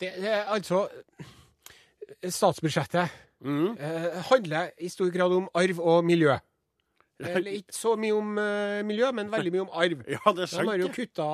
Det, 0.00 0.08
det 0.22 0.32
er 0.32 0.48
altså 0.54 0.86
Statsbudsjettet 2.22 3.10
Mm. 3.42 3.72
eh, 3.74 4.22
handler 4.28 4.68
i 4.78 4.86
stor 4.88 5.08
grad 5.10 5.32
om 5.34 5.48
arv 5.58 5.80
og 5.80 6.04
miljø. 6.06 6.36
Eller 7.20 7.58
ikke 7.60 7.74
så 7.76 7.96
mye 8.00 8.14
om 8.16 8.36
uh, 8.38 8.80
miljø, 8.86 9.10
men 9.14 9.30
veldig 9.32 9.52
mye 9.54 9.66
om 9.66 9.74
arv. 9.84 10.04
Ja, 10.14 10.22
det 10.34 10.46
er 10.48 10.62
De 10.62 10.68
har 10.68 10.80
jo 10.80 10.88
kutta 10.94 11.26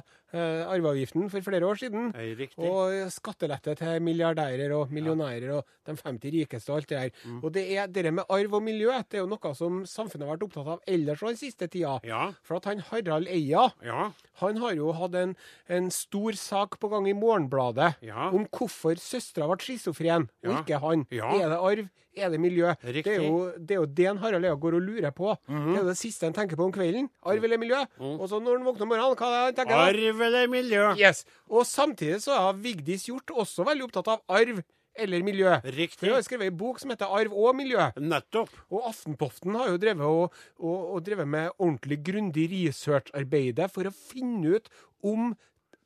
uh, 0.00 0.62
arveavgiften 0.72 1.28
for 1.32 1.44
flere 1.46 1.66
år 1.68 1.78
siden. 1.80 2.12
Riktig. 2.14 2.58
Og 2.64 3.10
skattelette 3.12 3.74
til 3.78 4.00
milliardærer 4.04 4.72
og 4.76 4.92
millionærer 4.94 5.52
og 5.58 5.68
de 5.86 5.96
50 6.00 6.32
rikeste 6.34 6.72
og 6.72 6.78
alt 6.80 6.88
det 6.90 7.00
der. 7.02 7.10
Mm. 7.28 7.40
Og 7.42 7.54
det 7.54 7.64
er 7.76 7.90
det 7.92 8.12
med 8.14 8.24
arv 8.28 8.56
og 8.58 8.62
miljø 8.64 8.92
det 9.10 9.18
er 9.20 9.24
jo 9.24 9.30
noe 9.30 9.52
som 9.58 9.82
samfunnet 9.88 10.26
har 10.26 10.36
vært 10.36 10.46
opptatt 10.48 10.70
av 10.76 10.86
ellers 10.88 11.20
den 11.26 11.36
siste 11.40 11.68
tida. 11.70 11.98
Ja, 12.06 12.24
For 12.46 12.58
at 12.58 12.70
han 12.70 12.82
Harald 12.90 13.28
Eia 13.28 13.68
ja, 13.84 14.08
han 14.40 14.62
har 14.62 14.74
jo 14.78 14.92
hatt 14.96 15.14
en, 15.20 15.36
en 15.68 15.90
stor 15.94 16.38
sak 16.38 16.78
på 16.80 16.90
gang 16.92 17.08
i 17.10 17.16
Morgenbladet 17.16 17.94
Ja. 18.04 18.30
om 18.34 18.46
hvorfor 18.48 18.96
søstera 19.00 19.46
ble 19.50 19.60
schizofren, 19.62 20.28
og 20.44 20.62
ikke 20.62 20.80
han. 20.82 21.06
Ja. 21.14 21.30
Er 21.38 21.52
det 21.52 21.60
arv? 21.60 21.92
Er 22.16 22.30
det 22.30 22.38
miljø? 22.38 22.70
Riktig. 22.84 23.04
Det 23.04 23.14
er, 23.16 23.24
jo, 23.26 23.38
det 23.58 23.74
er 23.74 23.80
jo 23.80 23.86
det 23.98 24.06
en 24.10 24.20
Harald 24.22 24.46
Eia 24.46 24.54
går 24.54 24.76
og 24.78 24.84
lurer 24.86 25.10
på. 25.14 25.32
Det 25.48 25.74
er 25.74 25.80
jo 25.82 25.88
det 25.88 25.96
siste 25.98 26.28
en 26.28 26.36
tenker 26.36 26.58
på 26.58 26.68
om 26.68 26.74
kvelden. 26.74 27.08
Arv 27.26 27.48
eller 27.48 27.58
miljø? 27.58 27.80
Og 27.98 28.28
så 28.30 28.38
når 28.38 28.60
han 28.60 28.68
våkner 28.68 28.86
om 28.86 28.92
morgenen, 28.94 29.18
hva 29.18 29.32
er 29.32 29.48
han 29.48 29.58
tenker 29.58 29.74
da? 29.74 29.88
Arv 29.90 30.22
eller 30.28 30.46
miljø? 30.52 30.84
Yes. 31.00 31.24
Og 31.50 31.66
samtidig 31.66 32.20
så 32.22 32.36
er 32.38 32.62
Vigdis 32.62 33.08
Hjort 33.10 33.34
også 33.34 33.66
veldig 33.66 33.88
opptatt 33.88 34.12
av 34.14 34.22
arv 34.30 34.62
eller 34.94 35.24
miljø. 35.26 35.50
Riktig. 35.74 36.06
Hun 36.06 36.14
har 36.14 36.22
skrevet 36.22 36.52
en 36.52 36.58
bok 36.58 36.78
som 36.78 36.92
heter 36.92 37.10
'Arv 37.10 37.32
og 37.34 37.56
miljø'. 37.56 37.90
Nettopp. 37.98 38.50
Og 38.70 38.86
Aftenpoften 38.88 39.54
har 39.58 39.72
jo 39.72 39.76
drevet, 39.76 40.06
og, 40.06 40.32
og, 40.58 40.94
og 40.94 41.04
drevet 41.06 41.28
med 41.28 41.50
ordentlig 41.58 41.98
grundig 42.06 42.46
researcharbeid 42.52 43.58
for 43.74 43.90
å 43.90 43.94
finne 43.94 44.54
ut 44.54 44.70
om 45.02 45.34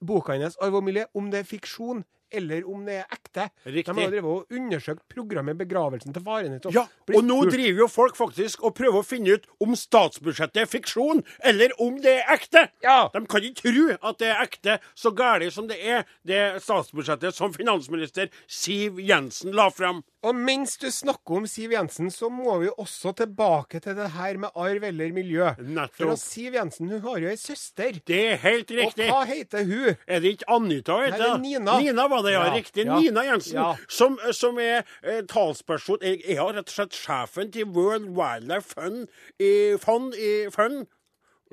boka 0.04 0.36
hennes 0.36 0.56
'Arv 0.60 0.76
og 0.76 0.84
miljø' 0.84 1.08
om 1.14 1.30
det 1.30 1.40
er 1.40 1.48
fiksjon 1.48 2.04
eller 2.30 2.66
om 2.68 2.84
det 2.86 3.00
er 3.02 3.14
ekte. 3.14 3.48
Riktig. 3.64 3.94
De 3.94 4.02
har 4.02 4.12
drevet 4.12 4.30
og 4.32 4.58
undersøkt 4.58 5.02
programmet 5.12 5.58
'Begravelsen 5.58 6.14
til 6.14 6.22
faren 6.22 6.58
din'. 6.58 6.74
Ja, 6.74 6.86
og 7.14 7.24
nå 7.24 7.38
driver 7.50 7.84
jo 7.84 7.88
folk 7.88 8.16
faktisk 8.16 8.64
og 8.64 8.74
prøver 8.74 9.00
å 9.00 9.06
finne 9.06 9.38
ut 9.38 9.46
om 9.60 9.76
statsbudsjettet 9.76 10.62
er 10.62 10.66
fiksjon, 10.70 11.24
eller 11.44 11.72
om 11.80 12.00
det 12.02 12.18
er 12.20 12.34
ekte. 12.34 12.68
Ja. 12.84 13.08
De 13.14 13.24
kan 13.26 13.42
ikke 13.42 13.68
tro 13.68 13.96
at 14.10 14.18
det 14.18 14.28
er 14.28 14.42
ekte, 14.44 14.78
så 14.94 15.10
galt 15.10 15.52
som 15.52 15.68
det 15.68 15.78
er, 15.80 16.04
det 16.26 16.62
statsbudsjettet 16.62 17.34
som 17.34 17.54
finansminister 17.54 18.28
Siv 18.46 18.98
Jensen 19.00 19.52
la 19.52 19.68
fram. 19.70 20.02
Og 20.26 20.34
mens 20.34 20.72
du 20.82 20.88
snakker 20.90 21.36
om 21.38 21.44
Siv 21.46 21.70
Jensen, 21.70 22.08
så 22.10 22.26
må 22.32 22.56
vi 22.58 22.66
også 22.74 23.12
tilbake 23.20 23.78
til 23.84 23.94
det 23.94 24.08
her 24.16 24.34
med 24.42 24.50
arv 24.58 24.82
eller 24.88 25.12
miljø. 25.14 25.44
Nettopp. 25.62 25.94
For 26.00 26.16
Siv 26.18 26.56
Jensen 26.58 26.88
hun 26.90 26.98
har 27.04 27.20
jo 27.22 27.28
ei 27.30 27.36
søster. 27.38 28.00
Det 28.08 28.18
er 28.32 28.40
helt 28.42 28.72
riktig. 28.74 29.06
Og 29.06 29.12
hva 29.14 29.20
heter 29.30 29.62
hun? 29.68 29.92
Er 30.10 30.18
det 30.24 30.32
ikke 30.34 30.48
Anita 30.50 30.96
hun 30.98 31.04
Nei, 31.06 31.12
heter? 31.12 31.30
er 31.36 31.38
Nina. 31.44 31.76
Nina 31.84 32.08
var 32.10 32.24
det, 32.26 32.32
ja. 32.34 32.40
Ja, 32.48 32.56
Riktig. 32.56 32.86
ja. 32.88 32.98
Nina 32.98 33.22
Jensen. 33.28 33.60
Ja. 33.60 33.68
Som, 33.86 34.18
som 34.34 34.58
er 34.58 34.82
eh, 35.04 35.22
talsperson 35.30 36.02
Jeg 36.02 36.18
er 36.26 36.42
har 36.42 36.50
rett 36.58 36.66
og 36.66 36.74
slett 36.80 36.98
sjefen 36.98 37.54
til 37.54 37.70
World 37.78 38.10
Wildlife 38.18 38.74
Fund 38.74 39.06
i, 39.38 39.52
fund, 39.78 40.18
i, 40.18 40.34
fund 40.50 40.82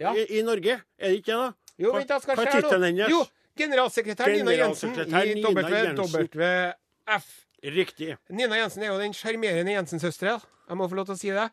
i, 0.02 0.26
i 0.40 0.42
Norge. 0.42 0.82
Er 0.98 1.14
det 1.14 1.22
ikke 1.22 1.32
det, 1.32 1.38
da? 1.46 1.54
Jo, 1.86 1.94
vent, 2.00 2.10
da 2.10 2.18
skal 2.24 2.42
tittelen 2.42 2.82
nå. 2.82 2.86
hennes? 2.90 3.14
Jo, 3.14 3.22
generalsekretær 3.62 4.34
Nina 4.34 4.58
Jensen 4.58 4.98
i. 4.98 5.38
WWF. 5.46 7.45
Riktig. 7.66 8.16
Nina 8.30 8.60
Jensen 8.60 8.84
er 8.84 8.92
jo 8.94 9.00
den 9.02 9.14
sjarmerende 9.16 9.74
Jensen-søstera. 9.74 10.40
Jeg 10.70 10.78
må 10.78 10.88
få 10.90 10.98
lov 11.00 11.08
til 11.10 11.16
å 11.16 11.20
si 11.20 11.32
det. 11.34 11.48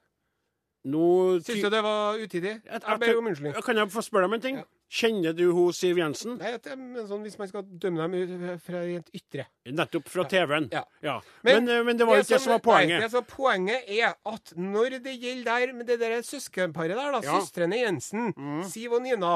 Nå 0.92 1.06
Syns 1.46 1.62
du 1.62 1.70
det 1.70 1.82
var 1.84 2.18
utidig? 2.18 2.56
Jeg 2.66 3.00
ber 3.00 3.18
om 3.18 3.28
unnskyldning. 3.30 3.54
Kan 3.64 3.78
jeg 3.78 3.92
få 3.94 4.02
spørre 4.04 4.26
deg 4.26 4.32
om 4.32 4.36
en 4.36 4.44
ting? 4.44 4.56
Ja. 4.60 4.68
Kjenner 4.92 5.32
du 5.32 5.46
hun 5.56 5.72
Siv 5.72 5.96
Jensen? 5.96 6.34
Nei, 6.36 6.50
er 6.52 6.76
men 6.76 7.06
sånn 7.08 7.22
hvis 7.24 7.38
man 7.40 7.48
skal 7.48 7.62
dømme 7.80 8.04
dem 8.12 8.42
fra 8.60 8.82
rent 8.84 9.08
ytre. 9.16 9.46
Nettopp 9.72 10.10
fra 10.12 10.26
TV-en. 10.28 10.66
Ja. 10.74 11.14
Men, 11.46 11.64
men, 11.64 11.86
men, 11.86 11.96
det 11.96 12.04
var 12.08 12.18
jo 12.18 12.24
ikke 12.26 12.34
det 12.34 12.40
som 12.44 12.52
var 12.52 12.60
poenget. 12.66 12.98
Nei, 12.98 13.06
det 13.06 13.14
som 13.14 13.24
poenget 13.30 13.88
er 13.88 14.12
at 14.28 14.52
når 14.58 14.98
det 15.06 15.14
gjelder 15.16 15.48
der 15.48 15.72
med 15.78 15.88
det 15.88 15.96
der 16.02 16.18
søskenparet 16.26 16.92
der, 16.92 17.08
da, 17.16 17.22
Ja. 17.22 17.38
Mm. 17.38 17.40
søstrene 17.40 17.80
Jensen, 17.80 18.28
Siv 18.68 18.98
og 18.98 19.04
Nina, 19.06 19.32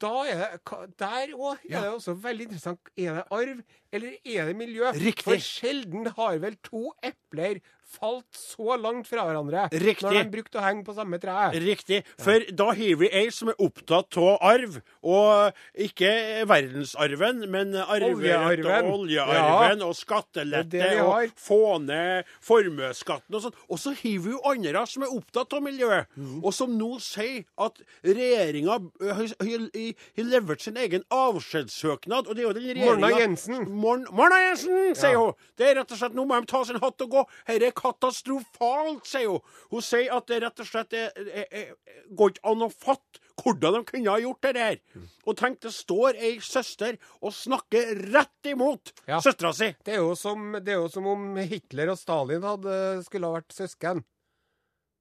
da 0.00 0.14
er 0.24 0.44
det 0.56 0.80
Der 1.02 1.34
òg 1.36 1.66
er 1.68 1.76
det 1.76 1.92
også 1.92 2.16
veldig 2.22 2.48
interessant. 2.48 2.92
Er 2.96 3.20
det 3.20 3.24
arv, 3.36 3.60
eller 3.92 4.16
er 4.24 4.48
det 4.48 4.56
miljø? 4.56 4.88
Riktig. 4.96 5.26
For 5.28 5.44
sjelden 5.44 6.08
har 6.16 6.40
vel 6.40 6.56
to 6.64 6.94
epler 7.04 7.60
falt 7.86 8.26
så 8.36 8.76
langt 8.80 9.08
fra 9.08 9.24
hverandre 9.28 9.66
Riktig. 9.72 10.04
når 10.04 10.18
de 10.18 10.24
brukte 10.32 10.58
å 10.60 10.64
henge 10.64 10.84
på 10.86 10.94
samme 10.96 11.20
tre. 11.22 11.36
Riktig. 11.62 12.02
For 12.22 12.44
da 12.58 12.70
har 12.74 13.00
vi 13.02 13.10
ei 13.12 13.28
som 13.34 13.52
er 13.52 13.60
opptatt 13.62 14.18
av 14.20 14.36
arv, 14.44 14.80
og 15.06 15.52
ikke 15.86 16.10
verdensarven, 16.50 17.44
men 17.52 17.74
arverett 17.78 18.16
Oljearven. 18.16 18.88
og 18.90 18.98
oljearven 19.04 19.82
og 19.86 19.94
skattelette 19.94 20.70
Det 20.74 20.82
det 20.90 21.00
og 21.04 21.30
få 21.38 21.60
ned 21.84 22.24
formuesskatten 22.42 23.36
og 23.38 23.44
sånn. 23.46 23.54
Og 23.70 23.78
så 23.78 23.92
har 23.94 24.18
vi 24.26 24.32
jo 24.34 24.40
andre 24.50 24.82
som 24.90 25.04
er 25.06 25.14
opptatt 25.14 25.54
av 25.54 25.62
miljøet, 25.62 26.06
Mm. 26.16 26.42
og 26.44 26.52
som 26.54 26.74
nå 26.78 26.98
sier 27.00 27.44
at 27.58 27.78
regjeringa 28.04 28.78
har 29.00 30.24
levert 30.24 30.60
sin 30.62 30.76
egen 30.76 31.04
avskjedssøknad, 31.12 32.26
og 32.26 32.34
det 32.34 32.42
er 32.44 32.48
jo 32.48 32.52
den 32.56 32.66
regjeringa 32.70 32.96
Morna 32.96 33.10
Jensen. 33.20 33.68
Morn- 33.70 34.06
Morna 34.10 34.36
Jensen, 34.48 34.94
sier 34.94 35.12
Ja. 35.12 35.18
hun. 35.24 35.32
Det 35.56 35.66
er 35.70 35.74
rett 35.80 35.92
og 35.92 35.98
slett, 35.98 36.14
Nå 36.16 36.24
må 36.26 36.40
de 36.40 36.46
ta 36.46 36.64
sin 36.64 36.76
hatt 36.80 37.00
og 37.02 37.10
gå. 37.10 37.24
Dette 37.46 37.66
er 37.66 37.70
katastrofalt, 37.72 39.06
sier 39.06 39.28
hun. 39.28 39.40
Hun 39.70 39.82
sier 39.82 40.12
at 40.16 40.26
det 40.26 40.42
rett 40.42 40.60
og 40.60 40.66
slett 40.66 40.92
er, 40.96 41.10
er, 41.16 41.46
er, 41.52 41.74
går 42.16 42.30
ikke 42.34 42.44
an 42.50 42.64
å 42.66 42.70
fatte 42.72 43.20
hvordan 43.42 43.74
de 43.78 43.84
kunne 43.90 44.10
ha 44.10 44.18
gjort 44.22 44.42
det 44.46 44.52
der. 44.56 44.78
Og 45.26 45.36
tenk, 45.36 45.60
det 45.60 45.72
står 45.74 46.16
ei 46.16 46.34
søster 46.40 46.96
og 47.20 47.34
snakker 47.36 47.94
rett 48.14 48.50
imot 48.52 48.92
Ja. 49.08 49.20
søstera 49.20 49.52
si. 49.54 49.72
Det 49.84 49.94
er, 49.94 50.02
jo 50.04 50.14
som, 50.18 50.52
det 50.60 50.72
er 50.74 50.80
jo 50.80 50.88
som 50.92 51.06
om 51.06 51.36
Hitler 51.36 51.92
og 51.92 51.98
Stalin 52.00 52.42
hadde, 52.46 52.76
skulle 53.06 53.26
ha 53.28 53.36
vært 53.40 53.52
søsken. 53.56 54.04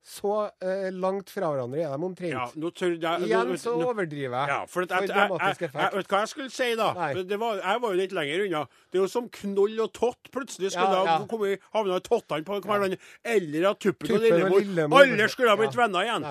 Så 0.06 0.32
eh, 0.62 0.92
langt 0.94 1.32
fra 1.34 1.48
hverandre 1.50 1.80
er 1.82 1.90
de 1.98 2.06
omtrent. 2.06 2.30
Ja, 2.36 2.44
nå 2.62 2.70
tør 2.78 2.92
jeg 2.94 3.26
Igjen 3.26 3.48
nå- 3.50 3.56
så 3.58 3.72
nå- 3.74 3.88
overdriver 3.90 4.36
jeg. 4.38 4.50
Ja, 4.52 4.58
for, 4.70 4.86
at, 4.86 4.92
For 4.92 5.02
jeg, 5.02 5.10
jeg, 5.10 5.16
dramatisk 5.16 5.62
jeg, 5.64 5.70
effekt. 5.72 5.82
jeg, 5.82 5.98
vet 5.98 6.12
hva 6.12 6.20
jeg 6.22 6.30
skulle 6.30 6.52
si, 6.54 6.68
da? 6.78 6.90
Det 7.32 7.40
var, 7.42 7.62
jeg 7.64 7.82
var 7.82 7.96
jo 7.96 7.98
litt 7.98 8.14
lenger 8.14 8.44
unna. 8.44 8.62
Det 8.94 9.00
er 9.00 9.02
jo 9.02 9.08
som 9.10 9.30
knoll 9.40 9.80
og 9.82 9.90
tott 9.98 10.30
plutselig 10.36 10.70
skulle 10.76 10.92
Ja, 10.94 11.00
ja. 11.10 11.16
ha 11.24 11.26
kommet 11.32 11.66
havna 11.74 11.98
tottene 12.06 12.46
på 12.46 12.60
hverandre. 12.62 13.00
Eller 13.34 13.66
at 13.72 13.80
Tuppen 13.82 14.14
og 14.14 14.22
Lillemor 14.28 14.60
Lillemor. 14.62 15.02
Alle 15.02 15.28
skulle 15.34 15.50
ha 15.50 15.58
blitt 15.64 15.80
venner 15.82 16.06
igjen. 16.06 16.28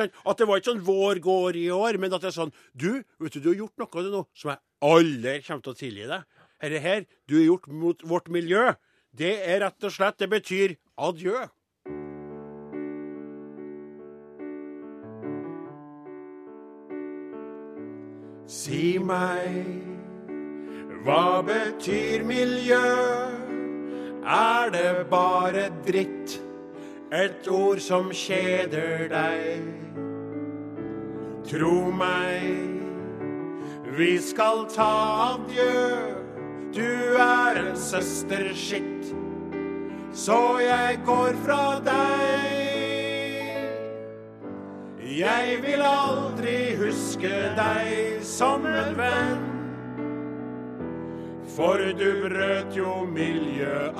sant? 0.00 0.16
At 0.24 0.40
det 0.40 0.48
var 0.48 0.62
ikke 0.62 0.70
sånn 0.72 0.82
vår 0.88 1.20
går 1.28 1.60
i 1.60 1.66
år, 1.76 2.00
men 2.00 2.16
at 2.16 2.24
det 2.24 2.32
er 2.32 2.38
sånn 2.38 2.52
Du, 2.72 3.04
vet 3.20 3.36
du, 3.36 3.40
du 3.44 3.50
har 3.52 3.60
gjort 3.60 3.76
noe 3.84 3.92
av 3.92 4.08
det 4.08 4.14
nå 4.16 4.24
som 4.32 4.54
jeg 4.54 4.58
aldri 4.88 5.36
kommer 5.44 5.62
til 5.68 5.76
å 5.76 5.80
tilgi 5.84 6.08
deg. 6.14 6.24
Dette 6.64 6.80
her 6.88 7.04
du 7.28 7.36
har 7.42 7.44
gjort 7.52 7.68
mot 7.68 8.02
vårt 8.08 8.32
miljø. 8.32 8.72
Det 9.12 9.36
er 9.44 9.60
rett 9.66 9.84
og 9.84 9.92
slett 9.92 10.16
Det 10.16 10.32
betyr 10.32 10.78
adjø. 10.96 11.44
Si 18.48 18.96
meg 18.96 19.84
Hva 21.04 21.42
betyr 21.44 22.22
miljø? 22.24 22.80
Er 24.24 24.70
det 24.72 25.10
bare 25.10 25.68
dritt? 25.84 26.38
Et 27.12 27.48
ord 27.48 27.80
som 27.80 28.08
kjeder 28.08 29.04
deg? 29.12 29.68
Tro 31.48 31.90
meg, 31.92 32.72
vi 33.96 34.16
skal 34.20 34.64
ta 34.72 34.88
adjø. 35.32 35.84
Du 36.76 37.16
er 37.24 37.62
en 37.62 37.76
søsterskitt, 37.76 39.12
så 40.12 40.40
jeg 40.64 41.00
går 41.08 41.36
fra 41.44 41.62
deg. 41.84 42.67
Jeg 45.08 45.62
vil 45.64 45.80
aldri 45.80 46.74
huske 46.76 47.30
deg 47.56 48.18
som 48.28 48.66
en 48.68 48.92
venn. 48.98 49.38
For 51.56 51.80
du 51.96 52.10
brøt 52.26 52.76
jo 52.76 53.06
miljøavtalen. 53.08 53.96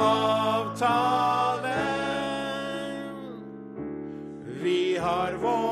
Vi 4.60 4.96
har 5.00 5.32
våre 5.40 5.67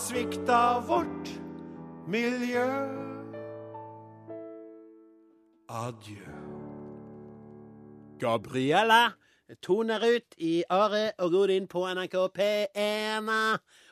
svikta 0.00 0.80
vårt 0.88 1.28
miljø. 2.08 2.66
Adjø. 5.68 6.26
Gabriella 8.20 9.12
toner 9.62 10.02
ut 10.16 10.34
i 10.38 10.64
Are 10.70 11.12
og 11.18 11.30
Godin 11.32 11.68
på 11.70 11.84
NRK 11.94 12.16
P1. 12.36 13.30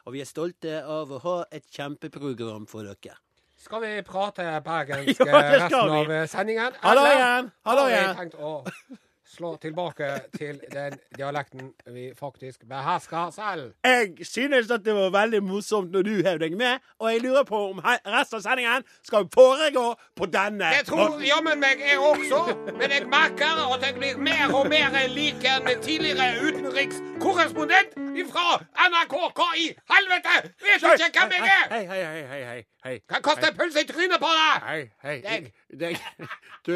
Og 0.07 0.13
vi 0.17 0.23
er 0.25 0.29
stolte 0.29 0.81
av 0.85 1.13
å 1.13 1.21
ha 1.25 1.39
et 1.53 1.67
kjempeprogram 1.73 2.67
for 2.71 2.89
dere. 2.89 3.17
Skal 3.59 3.83
vi 3.83 3.93
prate 4.07 4.47
bergensk 4.69 5.25
Ja, 5.27 5.43
resten 5.53 5.93
vi. 5.93 6.15
av 6.23 6.31
sendingen? 6.31 6.81
Hallo 6.83 7.05
igjen! 7.11 7.53
Hallo 7.67 7.89
igjen! 7.91 8.99
Slå 9.29 9.57
tilbake 9.61 10.09
til 10.39 10.61
den 10.73 10.97
dialekten 11.17 11.73
vi 11.87 12.13
faktisk 12.19 12.65
behersker 12.69 13.31
selv? 13.31 13.73
Jeg 13.85 14.27
synes 14.27 14.71
at 14.71 14.85
det 14.85 14.95
var 14.95 15.11
veldig 15.11 15.43
morsomt 15.43 15.93
når 15.93 16.03
du 16.03 16.15
hev 16.27 16.41
deg 16.41 16.57
med, 16.57 16.79
og 16.99 17.13
jeg 17.13 17.23
lurer 17.23 17.45
på 17.49 17.61
om 17.71 17.83
resten 17.85 18.39
av 18.39 18.45
sendingen 18.47 18.87
skal 19.05 19.29
foregå 19.35 19.87
på 20.17 20.27
denne 20.33 20.73
Det 20.79 20.87
tror 20.89 21.21
jammen 21.25 21.61
meg 21.61 21.83
jeg 21.85 21.99
også, 21.99 22.41
men 22.79 22.91
jeg 22.97 23.09
merker 23.13 23.63
at 23.75 23.87
jeg 23.87 23.95
blir 23.99 24.17
mer 24.29 24.55
og 24.55 24.69
mer 24.73 24.97
lik 25.13 25.45
en 25.49 25.69
tidligere 25.83 26.31
utenrikskorrespondent 26.49 27.95
fra 28.33 28.47
NRK. 28.89 29.15
Hva 29.39 29.49
i 29.57 29.69
helvete? 29.93 30.35
Vet 30.65 30.83
du 30.83 31.05
ikke 31.05 31.21
hvem 31.21 31.37
jeg 31.37 31.53
er? 31.55 31.67
Hei, 31.75 31.85
hei, 31.87 32.03
hei, 32.05 32.23
hei, 32.33 32.43
hei, 32.51 32.63
hei. 32.85 32.97
Kan 33.11 33.23
kaste 33.23 33.53
pølse 33.59 33.85
i 33.85 33.89
trynet 33.89 34.21
på 34.23 34.33
deg! 34.41 34.67
Hei, 34.69 34.81
hei. 35.05 35.17
Deg. 35.29 35.53
Deg. 35.81 36.03
Du, 36.69 36.75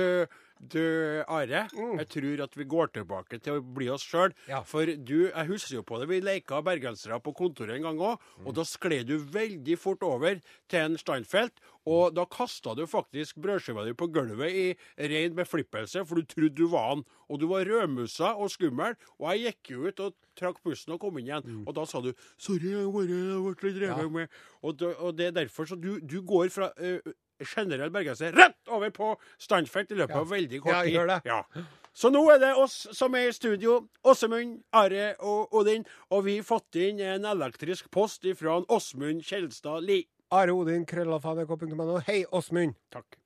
du, 0.62 0.82
Are. 1.26 1.64
Jeg 1.98 2.08
tror 2.14 2.42
at 2.44 2.56
vi 2.56 2.66
går 2.70 2.92
tilbake 2.94 3.40
til 3.42 3.58
å 3.58 3.64
bli 3.64 3.88
oss 3.90 4.04
sjøl. 4.06 4.34
Ja. 4.46 4.62
For 4.66 4.86
du, 4.86 5.28
jeg 5.28 5.48
husker 5.50 5.80
jo 5.80 5.84
på 5.86 5.98
det, 5.98 6.08
vi 6.10 6.20
leika 6.22 6.62
bergensere 6.64 7.18
på 7.22 7.34
kontoret 7.34 7.76
en 7.76 7.88
gang 7.88 8.02
òg, 8.12 8.22
og 8.46 8.54
da 8.54 8.64
skled 8.66 9.10
du 9.10 9.16
veldig 9.18 9.78
fort 9.80 10.06
over 10.06 10.38
til 10.70 10.84
en 10.84 10.98
Steinfeld. 11.00 11.54
Og 11.90 12.14
da 12.14 12.22
kasta 12.30 12.76
du 12.78 12.84
faktisk 12.86 13.40
brødskiva 13.42 13.82
di 13.88 13.94
på 13.98 14.06
gulvet 14.14 14.54
i 14.54 14.66
ren 15.10 15.34
beflippelse, 15.34 16.04
for 16.06 16.20
du 16.20 16.28
trodde 16.30 16.54
du 16.54 16.68
var 16.70 16.92
han. 16.92 17.02
Og 17.26 17.40
du 17.42 17.48
var 17.50 17.66
rødmussa 17.66 18.36
og 18.38 18.52
skummel. 18.54 18.94
Og 19.18 19.32
jeg 19.32 19.56
gikk 19.56 19.72
jo 19.74 19.88
ut 19.88 20.04
og 20.04 20.14
trakk 20.38 20.62
pusten 20.62 20.94
og 20.94 21.00
kom 21.02 21.18
inn 21.18 21.26
igjen. 21.26 21.64
Og 21.66 21.74
da 21.74 21.84
sa 21.84 22.00
du 22.00 22.12
'sorry, 22.38 22.70
jeg 22.70 22.86
har 22.86 22.92
ble 22.92 23.72
litt 23.72 23.82
revet 23.82 24.12
med'. 24.12 24.28
Og, 24.62 24.78
det 25.16 25.26
er 25.26 25.34
derfor 25.42 25.66
så 25.66 25.74
du, 25.74 25.98
du 25.98 26.22
går 26.22 26.48
fra 26.54 26.70
ø, 26.78 27.00
generell 27.46 27.92
bergenser 27.94 28.34
rett 28.36 28.72
over 28.72 28.90
på 28.94 29.12
standfelt 29.40 29.92
i 29.92 30.00
løpet 30.00 30.16
av 30.16 30.28
veldig 30.30 30.60
kort 30.64 30.82
tid. 30.82 30.92
Ja, 30.92 30.98
gjør 30.98 31.12
det. 31.12 31.20
Ja. 31.28 31.66
Så 31.92 32.08
nå 32.08 32.22
er 32.32 32.38
det 32.40 32.54
oss 32.56 32.86
som 32.96 33.14
er 33.18 33.28
i 33.28 33.34
studio. 33.36 33.82
Åsemund, 34.08 34.62
Are 34.72 35.12
og 35.20 35.52
Odin. 35.54 35.84
Og 36.10 36.24
vi 36.24 36.38
har 36.38 36.46
fått 36.48 36.78
inn 36.80 37.02
en 37.04 37.26
elektrisk 37.28 37.90
post 37.92 38.24
fra 38.38 38.60
Åsmund 38.72 39.24
Kjelstad 39.28 39.84
Lie. 39.84 40.08
Are 40.32 40.54
Odin, 40.56 40.86
krøllalfa.nrk.no. 40.88 41.98
Hei, 42.06 42.22
Åsmund. 42.32 42.78
Takk. 42.94 43.18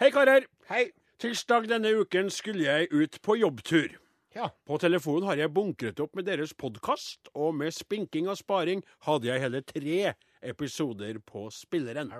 Hei, 0.00 0.08
karer. 0.14 0.48
Hei. 0.70 0.86
Tirsdag 1.20 1.66
denne 1.68 1.90
uken 2.00 2.30
skulle 2.32 2.64
jeg 2.64 2.88
ut 2.96 3.20
på 3.20 3.36
jobbtur. 3.36 3.98
Ja. 4.32 4.46
På 4.64 4.78
telefonen 4.80 5.26
har 5.28 5.36
jeg 5.36 5.52
bunkret 5.52 6.00
opp 6.00 6.14
med 6.16 6.24
deres 6.30 6.54
podkast, 6.56 7.28
og 7.34 7.52
med 7.58 7.74
spinking 7.76 8.30
og 8.30 8.38
sparing 8.40 8.80
hadde 9.04 9.28
jeg 9.28 9.42
hele 9.42 9.60
tre 9.66 9.98
episoder 10.42 11.18
på 11.26 11.46
spilleren. 11.54 12.12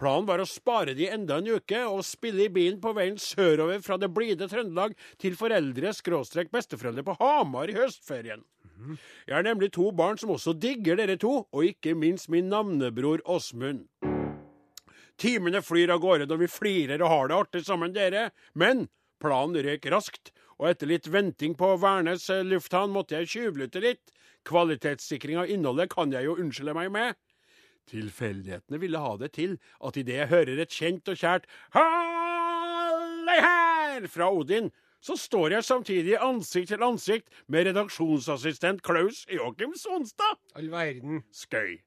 Planen 0.00 0.28
var 0.28 0.42
å 0.42 0.48
spare 0.48 0.94
de 0.96 1.08
enda 1.12 1.38
en 1.40 1.52
uke 1.56 1.82
og 1.86 2.04
spille 2.06 2.46
i 2.46 2.52
bilen 2.52 2.80
på 2.82 2.94
veien 2.96 3.18
sørover 3.20 3.82
fra 3.84 3.98
det 4.00 4.10
blide 4.14 4.48
Trøndelag 4.50 4.96
til 5.22 5.36
foreldre-besteforeldre 5.38 7.06
på 7.06 7.16
Hamar 7.20 7.72
i 7.72 7.78
høstferien. 7.78 8.44
Jeg 9.26 9.36
har 9.36 9.46
nemlig 9.46 9.70
to 9.76 9.90
barn 9.96 10.18
som 10.20 10.34
også 10.34 10.56
digger 10.58 10.98
dere 10.98 11.16
to, 11.20 11.44
og 11.48 11.64
ikke 11.64 11.94
minst 11.96 12.30
min 12.32 12.50
navnebror 12.52 13.22
Åsmund. 13.30 13.86
Timene 15.20 15.62
flyr 15.62 15.92
av 15.94 16.02
gårde 16.02 16.26
når 16.26 16.40
vi 16.42 16.50
flirer 16.50 17.02
og 17.04 17.12
har 17.12 17.28
det 17.30 17.36
artig 17.38 17.62
sammen, 17.68 17.94
dere. 17.94 18.30
Men 18.58 18.88
planen 19.22 19.62
røk 19.62 19.86
raskt, 19.92 20.32
og 20.58 20.70
etter 20.70 20.90
litt 20.90 21.06
venting 21.10 21.54
på 21.58 21.74
Værnes 21.82 22.26
lufthavn 22.46 22.92
måtte 22.94 23.18
jeg 23.20 23.30
tjuvlytte 23.30 23.82
litt. 23.82 24.10
Kvalitetssikring 24.44 25.38
av 25.40 25.50
innholdet 25.50 25.88
kan 25.94 26.12
jeg 26.12 26.26
jo 26.26 26.36
unnskylde 26.40 26.74
meg 26.76 26.90
med. 26.94 27.14
Tilfeldighetene 27.90 28.80
ville 28.80 29.00
ha 29.00 29.16
det 29.20 29.32
til 29.36 29.58
at 29.84 29.98
idet 30.00 30.20
jeg 30.22 30.32
hører 30.32 30.62
et 30.64 30.72
kjent 30.72 31.10
og 31.12 31.20
kjært 31.20 31.48
Hallei 31.76 33.40
her 33.44 34.08
fra 34.10 34.30
Odin, 34.32 34.70
så 35.04 35.16
står 35.20 35.52
jeg 35.52 35.66
samtidig 35.68 36.14
ansikt 36.16 36.70
til 36.72 36.84
ansikt 36.84 37.42
med 37.52 37.68
redaksjonsassistent 37.68 38.80
Klaus 38.86 39.26
Joakim 39.28 39.74
Sonstad. 39.76 40.40
All 40.56 40.70
verden. 40.72 41.20
Skøy. 41.28 41.82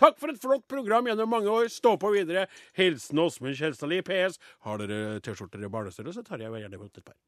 Takk 0.00 0.16
for 0.16 0.32
et 0.32 0.40
flott 0.40 0.64
program 0.72 1.06
gjennom 1.10 1.28
mange 1.28 1.52
år. 1.52 1.68
Stå 1.68 1.98
på 2.00 2.14
videre. 2.14 2.46
Hilsen 2.78 3.20
Åsmund 3.20 3.58
Kjelstadli. 3.58 4.00
PS. 4.06 4.40
Har 4.64 4.80
dere 4.80 5.20
T-skjorter 5.20 5.60
i 5.60 5.68
barnestørrelse, 5.72 6.22
så 6.22 6.24
tar 6.24 6.40
jeg 6.40 6.64
gjerne 6.64 6.80
imot 6.80 6.96
et 6.96 7.04
par. 7.04 7.18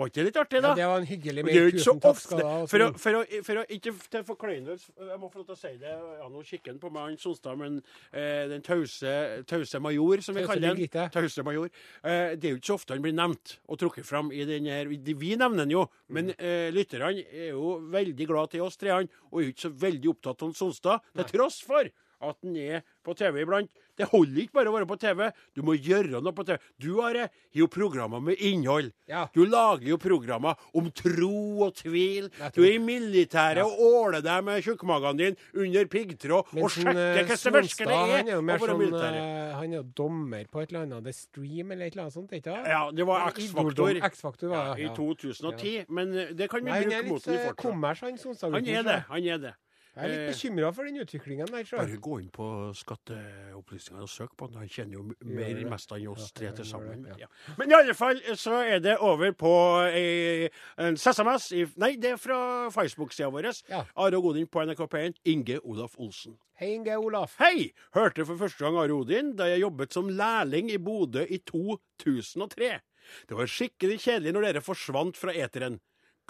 Var 0.00 0.08
ikke 0.10 0.16
det 0.20 0.24
litt 0.30 0.38
artig, 0.40 0.60
da? 0.64 0.70
Ja, 0.72 0.78
det 0.78 0.86
var 0.88 1.02
en 1.02 1.08
hyggelig 1.10 1.42
mail. 1.44 1.58
Tusen 1.76 2.00
takk 2.00 2.14
ofte. 2.14 2.24
skal 2.24 2.40
du 2.40 2.46
ha. 2.46 2.54
For 2.70 2.84
å, 2.86 2.88
for 3.02 3.18
å, 3.18 3.22
for 3.46 3.60
å 3.60 3.64
ikke 3.76 3.92
til 4.14 4.24
forkleinelse 4.30 4.94
Jeg 5.10 5.18
må 5.20 5.28
få 5.28 5.42
lov 5.42 5.50
til 5.50 5.56
å 5.56 5.60
si 5.60 5.72
det. 5.82 5.92
Ja, 6.20 6.28
nå 6.32 6.44
kikker 6.48 6.72
han 6.72 6.80
på 6.80 6.90
meg, 6.94 7.10
han 7.10 7.20
Sonstad, 7.20 7.60
men 7.60 7.78
eh, 8.10 8.46
den 8.50 8.64
tause, 8.64 9.14
tause 9.50 9.82
major, 9.84 10.24
som 10.24 10.38
vi 10.38 10.46
Tause 10.46 10.54
kaller 10.54 10.74
Birgitte. 10.78 11.04
den. 11.06 11.14
Tause 11.18 11.44
major. 11.46 11.70
Eh, 12.00 12.34
det 12.40 12.48
er 12.48 12.56
jo 12.56 12.60
ikke 12.62 12.72
så 12.72 12.78
ofte 12.80 12.96
han 12.96 13.04
blir 13.04 13.16
nevnt 13.20 13.56
og 13.68 13.80
trukket 13.84 14.08
fram 14.08 14.32
i 14.32 14.46
den 14.48 14.68
her 14.70 14.88
Vi 14.90 14.98
vi 15.20 15.34
nevner 15.36 15.66
han 15.66 15.74
jo, 15.74 15.84
men 16.16 16.32
eh, 16.38 16.70
lytterne 16.72 17.12
er 17.20 17.50
jo 17.52 17.76
veldig 17.92 18.26
glad 18.30 18.54
til 18.54 18.64
oss 18.64 18.80
treene, 18.80 19.10
og 19.30 19.40
er 19.42 19.48
jo 19.50 19.52
ikke 19.54 19.66
så 19.68 19.74
veldig 19.84 20.14
opptatt 20.14 20.46
av 20.46 20.54
Sonstad, 20.56 21.04
til 21.20 21.28
tross 21.34 21.60
for 21.66 21.90
at 22.20 22.36
han 22.42 22.56
er 22.60 22.82
på 23.06 23.14
TV 23.16 23.42
iblant. 23.44 23.70
Det 24.00 24.08
holder 24.08 24.44
ikke 24.44 24.56
bare 24.56 24.70
å 24.70 24.74
være 24.78 24.88
på 24.88 24.96
TV, 25.00 25.26
du 25.56 25.60
må 25.66 25.74
gjøre 25.76 26.22
noe 26.24 26.32
på 26.36 26.44
TV. 26.48 26.56
Du 26.80 27.02
Are, 27.04 27.26
har 27.28 27.58
jo 27.60 27.66
programmer 27.68 28.22
med 28.24 28.40
innhold. 28.40 28.92
Ja. 29.10 29.26
Du 29.34 29.42
lager 29.44 29.90
jo 29.90 29.98
programmer 30.00 30.56
om 30.76 30.88
tro 30.96 31.66
og 31.66 31.74
tvil. 31.76 32.30
Du 32.54 32.62
er 32.64 32.78
i 32.78 32.80
militæret 32.80 33.60
og 33.64 33.82
åler 33.84 34.24
deg 34.24 34.46
med 34.46 34.64
tjukkmagen 34.64 35.20
din 35.20 35.38
under 35.52 35.90
piggtråd 35.92 36.54
og 36.56 36.72
sjekker 36.72 36.94
hva 36.94 37.36
hvordan 37.40 37.58
det 37.58 37.64
virkelig 37.66 37.78
Sonstad, 37.80 37.92
han 37.92 38.30
er 38.30 38.30
er 38.30 38.36
jo 38.36 38.44
mer 38.46 38.62
sånn 38.62 38.82
eh, 39.10 39.54
Han 39.58 39.72
er 39.72 39.76
jo 39.76 39.84
dommer 40.00 40.50
på 40.50 40.62
et 40.62 40.72
eller 40.72 40.86
annet 40.86 41.08
The 41.08 41.14
Stream 41.16 41.74
eller 41.74 41.90
et 41.90 41.96
eller 41.96 42.06
annet 42.06 42.16
sånt, 42.16 42.34
ikke 42.36 42.54
sant? 42.54 42.70
Ja, 42.70 42.82
det 42.94 43.06
var 43.08 43.26
X-Faktor 43.34 44.00
X-Faktor 44.10 44.54
ja, 44.54 44.62
i 44.78 44.90
2010, 44.96 45.88
men 45.88 46.14
eh, 46.14 46.32
det 46.36 46.48
kan 46.52 46.64
vi 46.64 46.72
Nei, 46.72 46.84
bruke 46.84 47.00
er 47.00 47.08
mot 47.08 47.26
ham 47.26 47.34
i 47.34 47.40
er 47.40 47.50
fortsatt. 47.50 48.22
Sonstad. 48.24 48.54
Han 48.56 48.70
er 48.70 48.86
det. 48.86 48.98
han 49.08 49.28
er 49.34 49.44
det. 49.48 49.54
Jeg 49.96 50.04
er 50.04 50.08
litt 50.12 50.20
Eh, 50.20 50.28
bekymra 50.30 50.68
for 50.74 50.86
den 50.86 51.00
utviklingen 51.02 51.48
der. 51.50 51.64
Bare 51.76 51.96
gå 51.98 52.18
inn 52.20 52.28
på 52.30 52.44
skatteopplysningene 52.78 54.04
og 54.06 54.10
søk 54.12 54.36
på 54.38 54.46
den. 54.46 54.60
Han 54.62 54.68
kjenner 54.70 54.94
jo 54.98 55.02
mer 55.26 55.48
enn 55.50 55.70
mest 55.70 55.90
enn 55.92 56.06
oss 56.12 56.30
tre 56.32 56.52
til 56.54 56.64
sammen. 56.68 57.06
ja. 57.18 57.26
Men 57.58 57.70
i 57.70 57.74
alle 57.74 57.94
fall 57.98 58.20
så 58.38 58.60
er 58.62 58.78
det 58.84 58.96
over 59.02 59.32
på 59.32 59.50
en 59.90 60.96
SMS 60.96 61.50
i, 61.52 61.64
Nei, 61.76 61.96
det 61.96 62.12
er 62.12 62.20
fra 62.22 62.70
Facebook-sida 62.70 63.30
vår. 63.34 63.50
Ja. 63.68 63.84
Are 63.96 64.16
og 64.16 64.22
Godin 64.30 64.46
på 64.46 64.62
NRK 64.64 64.86
P1. 64.86 65.18
Inge 65.24 65.58
Olaf 65.64 65.98
Olsen. 65.98 66.36
Hei, 66.60 66.74
Inge 66.76 66.96
Olaf. 67.00 67.36
Hei! 67.40 67.72
Hørte 67.96 68.24
for 68.28 68.36
første 68.36 68.62
gang 68.64 68.76
Are 68.78 68.92
Odin 68.94 69.34
da 69.36 69.48
jeg 69.48 69.62
jobbet 69.64 69.92
som 69.96 70.08
lærling 70.08 70.70
i 70.70 70.78
Bodø 70.78 71.24
i 71.24 71.38
2003. 71.38 72.80
Det 73.26 73.36
var 73.36 73.48
skikkelig 73.48 73.98
kjedelig 74.04 74.32
når 74.36 74.46
dere 74.50 74.62
forsvant 74.62 75.16
fra 75.16 75.32
eteren. 75.34 75.80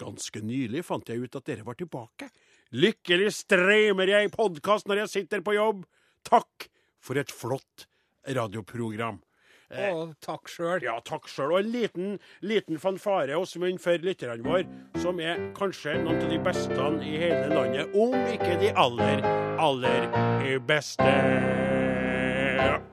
Ganske 0.01 0.41
nylig 0.41 0.81
fant 0.87 1.05
jeg 1.11 1.19
ut 1.21 1.35
at 1.37 1.45
dere 1.45 1.65
var 1.67 1.75
tilbake. 1.77 2.31
Lykkelig 2.71 3.33
streamer 3.35 4.07
jeg 4.07 4.29
podkast 4.31 4.87
når 4.87 5.03
jeg 5.03 5.11
sitter 5.11 5.41
på 5.43 5.57
jobb. 5.57 5.83
Takk 6.23 6.69
for 7.03 7.19
et 7.19 7.33
flott 7.33 7.83
radioprogram. 8.23 9.17
Å, 9.71 10.11
takk 10.23 10.47
sjøl. 10.51 10.83
Ja, 10.83 10.97
takk 11.03 11.27
sjøl. 11.31 11.51
Og 11.51 11.59
en 11.61 11.71
liten, 11.71 12.13
liten 12.43 12.79
fanfare 12.79 13.35
hos 13.35 13.57
munn 13.59 13.79
for 13.79 13.99
lytterne 14.03 14.43
våre, 14.47 14.63
som 15.03 15.19
er 15.19 15.39
kanskje 15.57 15.97
noen 15.99 16.23
av 16.23 16.31
de 16.31 16.39
beste 16.47 16.87
i 17.07 17.17
hele 17.19 17.51
landet, 17.51 17.91
om 17.91 18.15
ikke 18.31 18.55
de 18.63 18.71
aller, 18.79 19.23
aller 19.59 20.07
beste. 20.67 21.11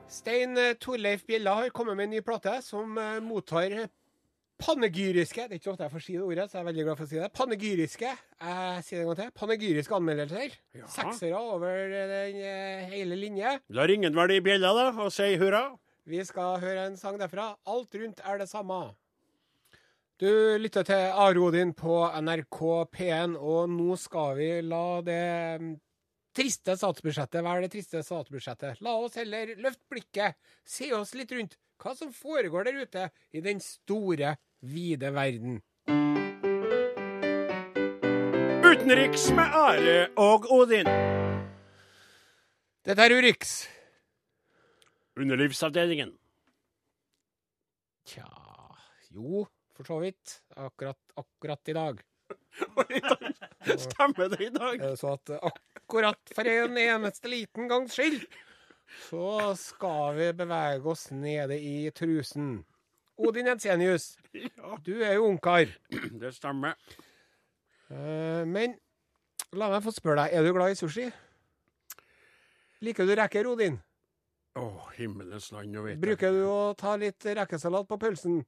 Stein 0.09 0.57
eh, 0.57 0.75
Torleif 0.81 1.23
Bjella 1.27 1.55
har 1.59 1.71
kommet 1.75 1.95
med 1.95 2.09
en 2.09 2.15
ny 2.17 2.21
plate 2.25 2.55
som 2.65 2.97
eh, 2.97 3.19
mottar 3.23 3.75
panegyriske 4.59 5.47
Det 5.47 5.55
er 5.55 5.61
ikke 5.61 5.71
ofte 5.71 5.85
jeg 5.85 5.93
får 5.93 6.03
si 6.05 6.15
det 6.17 6.23
ordet, 6.25 6.45
så 6.49 6.57
jeg 6.57 6.61
er 6.61 6.69
veldig 6.69 6.85
glad 6.87 6.99
for 6.99 7.07
å 7.07 7.09
si 7.09 7.19
det. 7.19 7.29
Panegyriske 7.39 8.09
jeg 8.09 8.85
sier 8.85 8.99
det 8.99 9.03
en 9.03 9.09
gang 9.11 9.19
til, 9.19 9.33
panegyriske 9.41 9.99
anmeldelser. 9.99 10.55
Ja. 10.77 10.87
Seksere 10.93 11.43
over 11.55 11.93
den 11.93 12.39
eh, 12.43 12.87
hele 12.93 13.19
linje. 13.19 13.57
Da 13.71 13.87
ringer 13.89 14.11
han 14.11 14.19
vel 14.19 14.35
i 14.37 14.41
bjella, 14.43 14.73
da, 14.77 14.87
og 15.05 15.13
sier 15.15 15.39
hurra. 15.41 15.63
Vi 16.09 16.23
skal 16.25 16.57
høre 16.63 16.87
en 16.89 16.97
sang 16.97 17.19
derfra. 17.21 17.51
Alt 17.69 17.95
rundt 18.01 18.23
er 18.25 18.41
det 18.41 18.49
samme. 18.49 18.79
Du 20.19 20.27
lytter 20.59 20.83
til 20.83 21.13
Are 21.15 21.39
Odin 21.39 21.69
på 21.77 22.01
NRK 22.19 22.57
P1, 22.91 23.37
og 23.39 23.69
nå 23.71 23.95
skal 23.95 24.33
vi 24.35 24.49
la 24.67 24.99
det 25.05 25.21
mm, 25.61 25.69
triste 26.35 26.75
statsbudsjettet 26.75 27.45
være 27.45 27.63
det 27.63 27.71
triste 27.77 28.01
statsbudsjettet. 28.03 28.81
La 28.83 28.97
oss 28.99 29.15
heller 29.15 29.53
løfte 29.55 29.87
blikket, 29.93 30.35
se 30.67 30.89
oss 30.97 31.15
litt 31.15 31.31
rundt. 31.31 31.55
Hva 31.79 31.93
som 31.95 32.11
foregår 32.11 32.67
der 32.67 32.81
ute 32.83 33.05
i 33.31 33.39
den 33.45 33.61
store, 33.63 34.33
vide 34.61 35.11
verden. 35.11 35.61
Utenriks 38.63 39.29
med 39.31 39.55
Are 39.55 39.99
og 40.19 40.45
Odin. 40.51 40.89
Dette 42.85 43.05
er 43.05 43.15
Urix. 43.17 43.53
Underlivsavdelingen. 45.19 46.13
Tja 48.07 48.27
Jo, 49.13 49.45
for 49.75 49.83
så 49.89 49.99
vidt. 50.03 50.39
Akkurat, 50.55 50.99
akkurat 51.15 51.69
i 51.69 51.73
dag. 51.73 52.01
Stemmer 53.89 54.29
det 54.29 54.41
i 54.47 54.49
dag? 54.53 54.83
Så 54.97 55.15
at 55.17 55.33
akkurat 55.41 56.33
for 56.35 56.47
en 56.47 56.77
eneste 56.77 57.31
liten 57.31 57.67
gangs 57.67 57.97
skyld, 57.97 58.21
så 59.09 59.55
skal 59.57 60.15
vi 60.17 60.33
bevege 60.33 60.89
oss 60.89 61.09
nede 61.11 61.57
i 61.59 61.91
trusen. 61.91 62.63
Odin 63.19 63.49
Jensenius, 63.51 64.13
Ja, 64.33 64.77
du 64.85 64.93
er 65.03 65.13
jo 65.17 65.25
ungkar. 65.27 65.67
det 66.21 66.31
stemmer. 66.35 66.75
Eh, 67.91 68.45
Men 68.47 68.77
la 69.57 69.67
meg 69.73 69.83
få 69.83 69.91
spørre 69.95 70.23
deg, 70.27 70.37
er 70.39 70.45
du 70.45 70.53
glad 70.55 70.71
i 70.75 70.79
sushi? 70.79 71.07
Liker 72.85 73.07
du 73.09 73.15
reker, 73.19 73.47
Odin? 73.49 73.79
Å, 74.59 74.65
himmelens 74.95 75.49
land, 75.51 75.71
nå 75.73 75.83
vet 75.83 75.95
jeg. 75.97 76.01
Bruker 76.03 76.31
du 76.35 76.43
å 76.47 76.59
ta 76.79 76.93
litt 76.99 77.25
rekesalat 77.27 77.87
på 77.89 77.97
pølsen? 78.01 78.39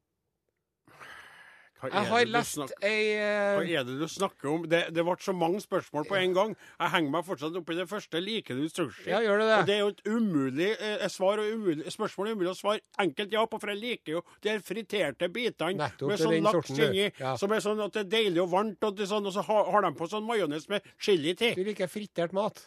Hva 1.81 1.89
Jeg 1.89 2.09
har 2.11 2.19
det 2.25 2.31
lest 2.35 2.57
ei 2.85 2.97
Hva 3.17 3.63
eh, 3.65 3.71
er 3.79 3.85
det 3.87 3.95
du 3.99 4.05
snakker 4.11 4.49
om? 4.51 4.65
Det, 4.69 4.81
det 4.93 5.05
ble 5.07 5.15
så 5.19 5.33
mange 5.33 5.61
spørsmål 5.63 6.05
på 6.09 6.17
en 6.19 6.35
gang. 6.35 6.51
Jeg 6.77 6.93
henger 6.93 7.13
meg 7.15 7.25
fortsatt 7.25 7.57
oppi 7.57 7.77
det 7.77 7.87
første. 7.89 8.21
Liker 8.21 8.59
du 8.59 8.67
sushi? 8.69 9.07
Ja, 9.09 9.21
gjør 9.25 9.41
du 9.41 9.45
Og 9.45 9.49
det? 9.51 9.59
det 9.69 9.75
er 9.75 9.81
jo 9.81 9.89
et 9.95 10.03
umulig 10.05 10.69
eh, 10.77 11.07
svar 11.09 11.41
og 11.41 11.49
umulig, 11.55 11.87
spørsmål 11.93 12.33
umulig 12.35 12.51
å 12.53 12.57
svare 12.59 12.83
enkelt 13.01 13.33
ja 13.33 13.45
på, 13.49 13.59
for 13.63 13.73
jeg 13.73 13.81
liker 13.81 14.17
jo 14.19 14.21
de 14.45 14.57
friterte 14.65 15.29
bitene 15.33 15.79
Nettopp, 15.81 16.11
med 16.11 16.21
sånn 16.21 16.45
laks 16.45 16.75
inni, 16.75 17.07
Ja. 17.19 17.33
som 17.41 17.51
er 17.55 17.63
sånn 17.65 17.81
at 17.83 17.95
det 17.97 18.05
er 18.05 18.11
deilig 18.17 18.43
og 18.45 18.51
varmt, 18.53 18.83
og, 18.85 18.95
det 18.97 19.09
sånn, 19.09 19.25
og 19.25 19.33
så 19.33 19.41
har, 19.47 19.71
har 19.73 19.87
de 19.87 19.91
på 19.97 20.09
sånn 20.11 20.27
majones 20.27 20.69
med 20.69 20.85
chili 21.01 21.33
til. 21.39 21.55
Du 21.57 21.63
liker 21.65 21.89
fritert 21.91 22.33
mat? 22.37 22.61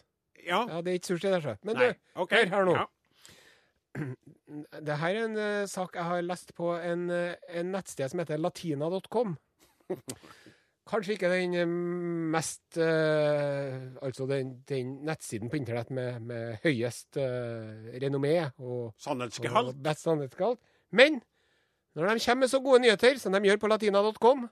Ja. 0.44 0.64
Ja, 0.68 0.82
det 0.84 0.90
er 0.92 0.98
ikke 0.98 1.14
sushi 1.14 1.30
det, 1.30 1.40
så. 1.44 1.54
Men 1.64 1.78
Nei. 1.78 1.86
du, 1.94 2.02
OK. 2.20 2.34
hør 2.34 2.50
her 2.52 2.66
nå. 2.68 2.74
Ja. 2.76 2.84
Det 3.94 4.96
her 5.00 5.16
er 5.16 5.26
en 5.28 5.36
uh, 5.38 5.66
sak 5.70 5.96
jeg 5.96 6.06
har 6.06 6.24
lest 6.24 6.54
på 6.56 6.72
en, 6.76 7.08
uh, 7.10 7.34
en 7.54 7.70
nettsted 7.74 8.10
som 8.10 8.22
heter 8.22 8.40
latina.com. 8.42 9.36
Kanskje 10.84 11.14
ikke 11.14 11.30
den 11.32 11.54
eh, 11.56 11.70
mest 12.34 12.76
uh, 12.76 13.94
Altså 14.04 14.26
den, 14.28 14.58
den 14.68 14.98
nettsiden 15.06 15.48
på 15.48 15.56
internett 15.56 15.88
med, 15.94 16.20
med 16.20 16.58
høyest 16.64 17.16
renommé 18.02 18.34
og, 18.58 18.92
og 18.92 19.78
best 19.80 20.04
sannhetsgehalt. 20.04 20.60
Men 20.92 21.22
når 21.94 22.10
de 22.10 22.24
kommer 22.26 22.44
med 22.44 22.52
så 22.52 22.60
gode 22.60 22.82
nyheter 22.84 23.18
som 23.22 23.32
de 23.32 23.40
gjør 23.48 23.62
på 23.62 23.70
latina.com, 23.70 24.44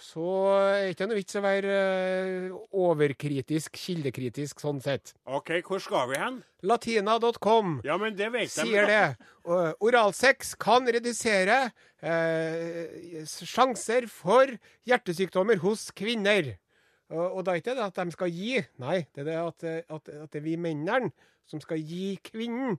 så 0.00 0.24
er 0.58 0.80
det 0.88 0.94
ikke 0.94 1.06
noe 1.06 1.18
vits 1.20 1.36
å 1.38 1.42
være 1.44 1.74
eh, 1.74 2.54
overkritisk, 2.74 3.76
kildekritisk 3.78 4.62
sånn 4.62 4.80
sett. 4.82 5.12
OK, 5.30 5.52
hvor 5.66 5.82
skal 5.82 6.08
vi 6.10 6.18
hen? 6.18 6.40
Latina.com 6.66 7.76
Ja, 7.86 7.96
men 8.00 8.16
det 8.18 8.30
vet 8.34 8.48
jeg. 8.48 8.66
sier 8.66 8.88
det. 8.90 9.28
Og 9.46 9.84
Oralsex 9.86 10.54
kan 10.60 10.88
redusere 10.90 11.60
eh, 12.02 13.22
sjanser 13.24 14.08
for 14.10 14.50
hjertesykdommer 14.88 15.62
hos 15.62 15.90
kvinner. 15.96 16.56
Og, 17.12 17.38
og 17.38 17.44
da 17.46 17.54
er 17.54 17.62
ikke 17.62 17.76
det 17.76 17.84
at 17.86 18.00
de 18.00 18.16
skal 18.16 18.32
gi, 18.32 18.58
nei, 18.82 19.04
det 19.14 19.22
er 19.22 19.28
det 19.30 19.38
at, 19.38 19.68
at, 19.92 20.10
at 20.24 20.32
det 20.32 20.40
er 20.40 20.46
vi 20.48 20.56
mennene 20.58 21.12
som 21.46 21.60
skal 21.62 21.78
gi 21.78 22.16
kvinnen 22.24 22.78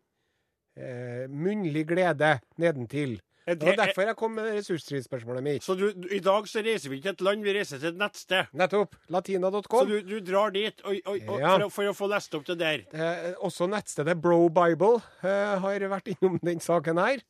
eh, 0.76 1.30
munnlig 1.32 1.86
glede 1.94 2.40
nedentil. 2.60 3.20
Det 3.46 3.62
var 3.62 3.76
derfor 3.78 4.08
jeg 4.10 4.18
kom 4.18 4.32
med 4.40 4.48
ressursstridsspørsmålet 4.56 5.44
mitt. 5.46 5.64
Så 5.64 5.76
du, 5.78 5.92
du, 5.94 6.08
i 6.10 6.20
dag 6.24 6.48
så 6.50 6.64
reiser 6.66 6.90
vi 6.90 6.98
ikke 6.98 7.12
til 7.12 7.14
et 7.20 7.26
land, 7.28 7.44
vi 7.46 7.54
reiser 7.54 7.78
til 7.82 7.92
et 7.92 8.00
nettsted. 8.00 8.48
Nettopp. 8.58 8.96
Så 9.06 9.14
Latina.com. 9.14 9.92
du, 9.92 10.00
du 10.02 10.16
drar 10.26 10.50
dit 10.56 10.82
og, 10.82 10.96
og, 11.06 11.20
og, 11.28 11.40
Ja. 11.44 11.52
for, 11.54 11.66
å, 11.68 11.70
for 11.76 11.92
å 11.92 11.94
få 11.94 12.10
lest 12.10 12.34
opp 12.40 12.48
det 12.50 12.56
der. 12.64 12.86
Eh, 12.90 13.28
også 13.46 13.68
nettstedet 13.70 14.18
Bro 14.22 14.48
Bible 14.56 14.98
eh, 15.22 15.54
har 15.62 15.86
vært 15.94 16.10
innom 16.16 16.40
den 16.42 16.64
saken 16.64 16.98
her. 17.04 17.22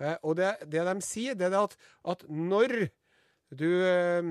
Eh, 0.00 0.16
og 0.22 0.38
det, 0.40 0.54
det 0.72 0.86
de 0.88 0.96
sier, 1.04 1.36
det 1.36 1.50
er 1.50 1.58
at, 1.60 1.76
at 2.16 2.24
når 2.32 2.88
du 3.52 3.68
eh, 3.84 4.24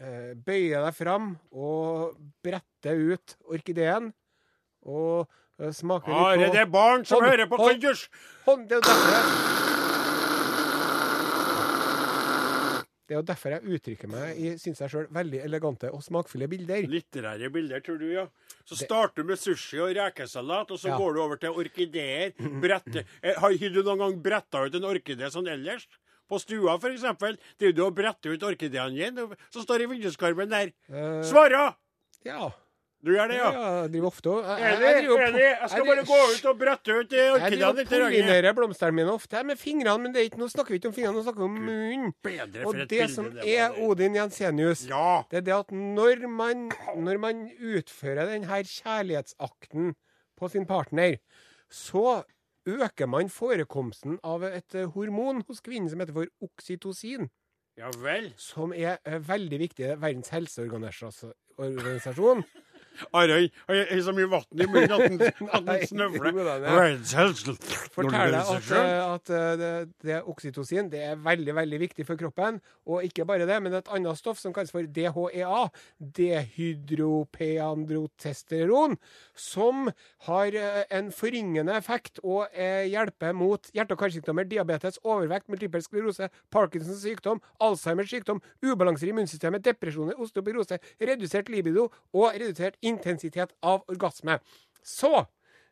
eh, 0.00 0.32
bøyer 0.40 0.88
deg 0.88 0.96
fram 0.96 1.34
og 1.52 2.16
bretter 2.44 2.96
ut 3.12 3.36
orkideen 3.48 4.10
og 4.88 5.28
eh, 5.60 5.72
smaker 5.76 6.12
Are, 6.16 6.48
det 6.52 6.64
er 6.64 6.72
barn 6.72 7.04
som 7.08 7.20
hånd, 7.20 7.28
hører 7.32 7.48
på 7.52 7.60
Hånd, 7.60 8.68
det 8.68 8.80
er 8.80 8.88
derfor 8.88 9.16
jeg 9.18 9.66
Det 13.08 13.14
er 13.16 13.22
jo 13.22 13.24
derfor 13.24 13.54
jeg 13.54 13.64
uttrykker 13.72 14.10
meg 14.12 14.36
i, 14.36 14.50
syns 14.60 14.82
jeg 14.84 14.92
sjøl, 14.92 15.06
veldig 15.16 15.38
elegante 15.46 15.88
og 15.96 16.02
smakfulle 16.04 16.44
bilder. 16.52 16.84
Litterære 16.92 17.48
bilder, 17.54 17.80
tror 17.80 17.96
du, 18.02 18.04
ja. 18.12 18.26
Så 18.68 18.76
starter 18.76 19.22
du 19.24 19.30
med 19.30 19.40
sushi 19.40 19.80
og 19.80 19.94
rekesalat, 19.96 20.70
og 20.74 20.78
så 20.78 20.90
Ja. 20.92 20.98
går 21.00 21.14
du 21.16 21.20
over 21.22 21.36
til 21.40 21.56
orkideer. 21.56 22.34
Brette. 22.60 23.06
Eh, 23.22 23.32
Har 23.40 23.48
du 23.72 23.82
noen 23.82 23.98
gang 24.04 24.20
bretta 24.22 24.60
ut 24.66 24.74
en 24.76 24.82
orkidé 24.90 25.30
sånn 25.32 25.48
ellers? 25.48 25.88
På 26.28 26.36
stua, 26.38 26.76
eksempel. 26.92 27.38
Driver 27.58 27.72
du 27.78 27.82
og 27.86 27.94
bretter 27.96 28.34
ut 28.36 28.42
orkideene 28.44 28.92
dine, 28.92 29.36
som 29.48 29.62
står 29.64 29.80
i 29.80 29.86
vinduskarmen 29.86 30.50
der? 30.52 30.72
Eh, 30.92 31.22
Svara! 31.24 31.74
ja. 32.28 32.50
Du 32.98 33.12
gjør 33.14 33.28
det, 33.30 33.36
ja? 33.38 33.48
ja. 33.54 33.66
Jeg 33.84 33.90
driver 33.92 34.08
ofte 34.08 34.30
og 34.32 34.38
Enig, 34.58 34.88
enig. 35.06 35.42
Jeg 35.44 35.68
skal 35.70 35.84
bare 35.86 36.02
gå 36.08 36.16
ut 36.32 36.46
og 36.50 36.56
brette 36.58 36.90
ut 36.98 37.12
og 37.14 37.36
litt. 37.44 37.60
Jeg 37.62 37.86
pollinerer 37.92 38.56
blomstene 38.58 38.90
mine 38.96 39.12
ofte 39.14 39.38
med 39.46 39.56
fingrene, 39.60 40.00
men 40.02 40.10
det 40.14 40.18
er 40.20 40.26
ikke, 40.32 40.40
nå 40.42 40.48
snakker 40.50 40.74
vi 40.74 40.78
ikke 40.80 40.90
om 40.90 40.96
fingrene, 40.96 41.14
nå 41.14 41.22
snakker 41.22 41.42
vi 41.44 41.46
om 41.46 41.58
munnen. 41.68 42.10
Og 42.66 42.72
det 42.90 43.04
som 43.14 43.26
er. 43.44 43.66
Odin 43.86 44.18
Jensenius, 44.18 44.80
Ja. 44.90 45.22
det 45.30 45.36
er 45.42 45.46
det 45.46 45.54
at 45.60 45.70
når 45.70 46.26
man, 46.26 46.56
når 46.98 47.16
man 47.22 47.36
utfører 47.54 48.26
denne 48.32 48.58
kjærlighetsakten 48.66 49.94
på 50.38 50.44
sin 50.50 50.66
partner, 50.66 51.16
så 51.70 52.24
øker 52.66 53.06
man 53.06 53.30
forekomsten 53.30 54.18
av 54.26 54.42
et 54.44 54.74
eh, 54.74 54.90
hormon 54.92 55.42
hos 55.48 55.60
kvinnen 55.64 55.88
som 55.88 56.00
heter 56.02 56.12
for 56.18 56.26
oksytocin, 56.44 57.30
Ja 57.78 57.88
vel. 58.02 58.32
som 58.36 58.72
er 58.74 58.98
eh, 59.06 59.20
veldig 59.22 59.58
viktig. 59.62 59.84
Er 59.86 59.96
Verdens 60.02 60.28
helseorganisasjon. 60.34 62.42
Han 63.12 63.30
har 63.30 63.48
så 64.04 64.12
mye 64.16 64.28
vann 64.30 64.44
i 64.52 64.66
munnen 64.66 64.92
at 64.94 65.00
han, 65.04 65.20
at 65.58 65.68
han 65.68 65.80
snøvler. 65.90 66.32
Fortell 67.94 68.32
deg 68.34 68.42
at, 68.42 68.48
at 69.08 69.26
eh, 69.34 69.52
det, 69.60 69.72
det 70.04 70.16
oksytocin 70.28 70.90
det 70.92 71.02
er 71.10 71.16
veldig 71.22 71.54
veldig 71.58 71.78
viktig 71.84 72.04
for 72.08 72.16
kroppen. 72.20 72.52
Og 72.88 72.96
ikke 73.06 73.24
bare 73.28 73.44
det, 73.48 73.58
men 73.62 73.72
et 73.78 73.92
annet 73.94 74.16
stoff 74.18 74.38
som 74.40 74.52
kalles 74.56 74.72
for 74.74 74.82
DHEA, 74.82 75.62
dehydropeandrotesteron, 76.18 78.92
som 79.38 79.74
har 80.28 80.48
eh, 80.56 80.84
en 80.98 81.06
forringende 81.14 81.72
effekt 81.78 82.18
og 82.24 82.46
eh, 82.52 82.84
hjelper 82.90 83.32
mot 83.36 83.62
hjerte- 83.74 83.94
og 83.96 84.00
karsykdommer, 84.02 84.44
diabetes, 84.48 84.98
overvekt, 85.04 85.48
multipel 85.52 85.82
sklerose, 85.84 86.28
Parkinsons 86.54 87.02
sykdom, 87.04 87.38
Alzheimers 87.62 88.10
sykdom, 88.12 88.38
ubalanser 88.64 89.06
i 89.08 89.10
immunsystemet, 89.14 89.64
depresjoner, 89.66 90.14
osteoporose, 90.20 90.76
redusert 91.00 91.48
libido 91.52 91.84
og 92.14 92.26
redusert 92.34 92.76
intensitet 92.88 93.54
av 93.62 93.84
orgasme. 93.92 94.38
Så 94.82 95.26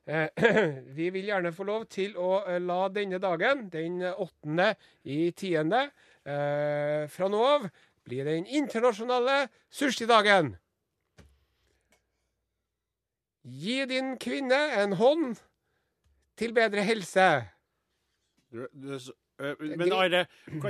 Eh, 0.07 0.29
vi 0.87 1.11
vil 1.11 1.27
gjerne 1.27 1.51
få 1.53 1.65
lov 1.67 1.89
til 1.91 2.15
å 2.15 2.45
eh, 2.47 2.61
la 2.63 2.87
denne 2.95 3.19
dagen, 3.19 3.67
den 3.73 3.99
åttende 4.07 4.69
i 5.03 5.33
tiende, 5.35 5.89
eh, 6.23 7.09
fra 7.11 7.31
nå 7.31 7.41
av 7.43 7.67
bli 8.07 8.21
den 8.23 8.47
internasjonale 8.47 9.49
sushidagen. 9.67 10.55
Gi 13.43 13.81
din 13.91 14.15
kvinne 14.23 14.61
en 14.79 14.95
hånd 15.01 15.41
til 16.39 16.55
bedre 16.55 16.87
helse. 16.87 17.27
Men 18.55 19.93
Are, 19.93 20.23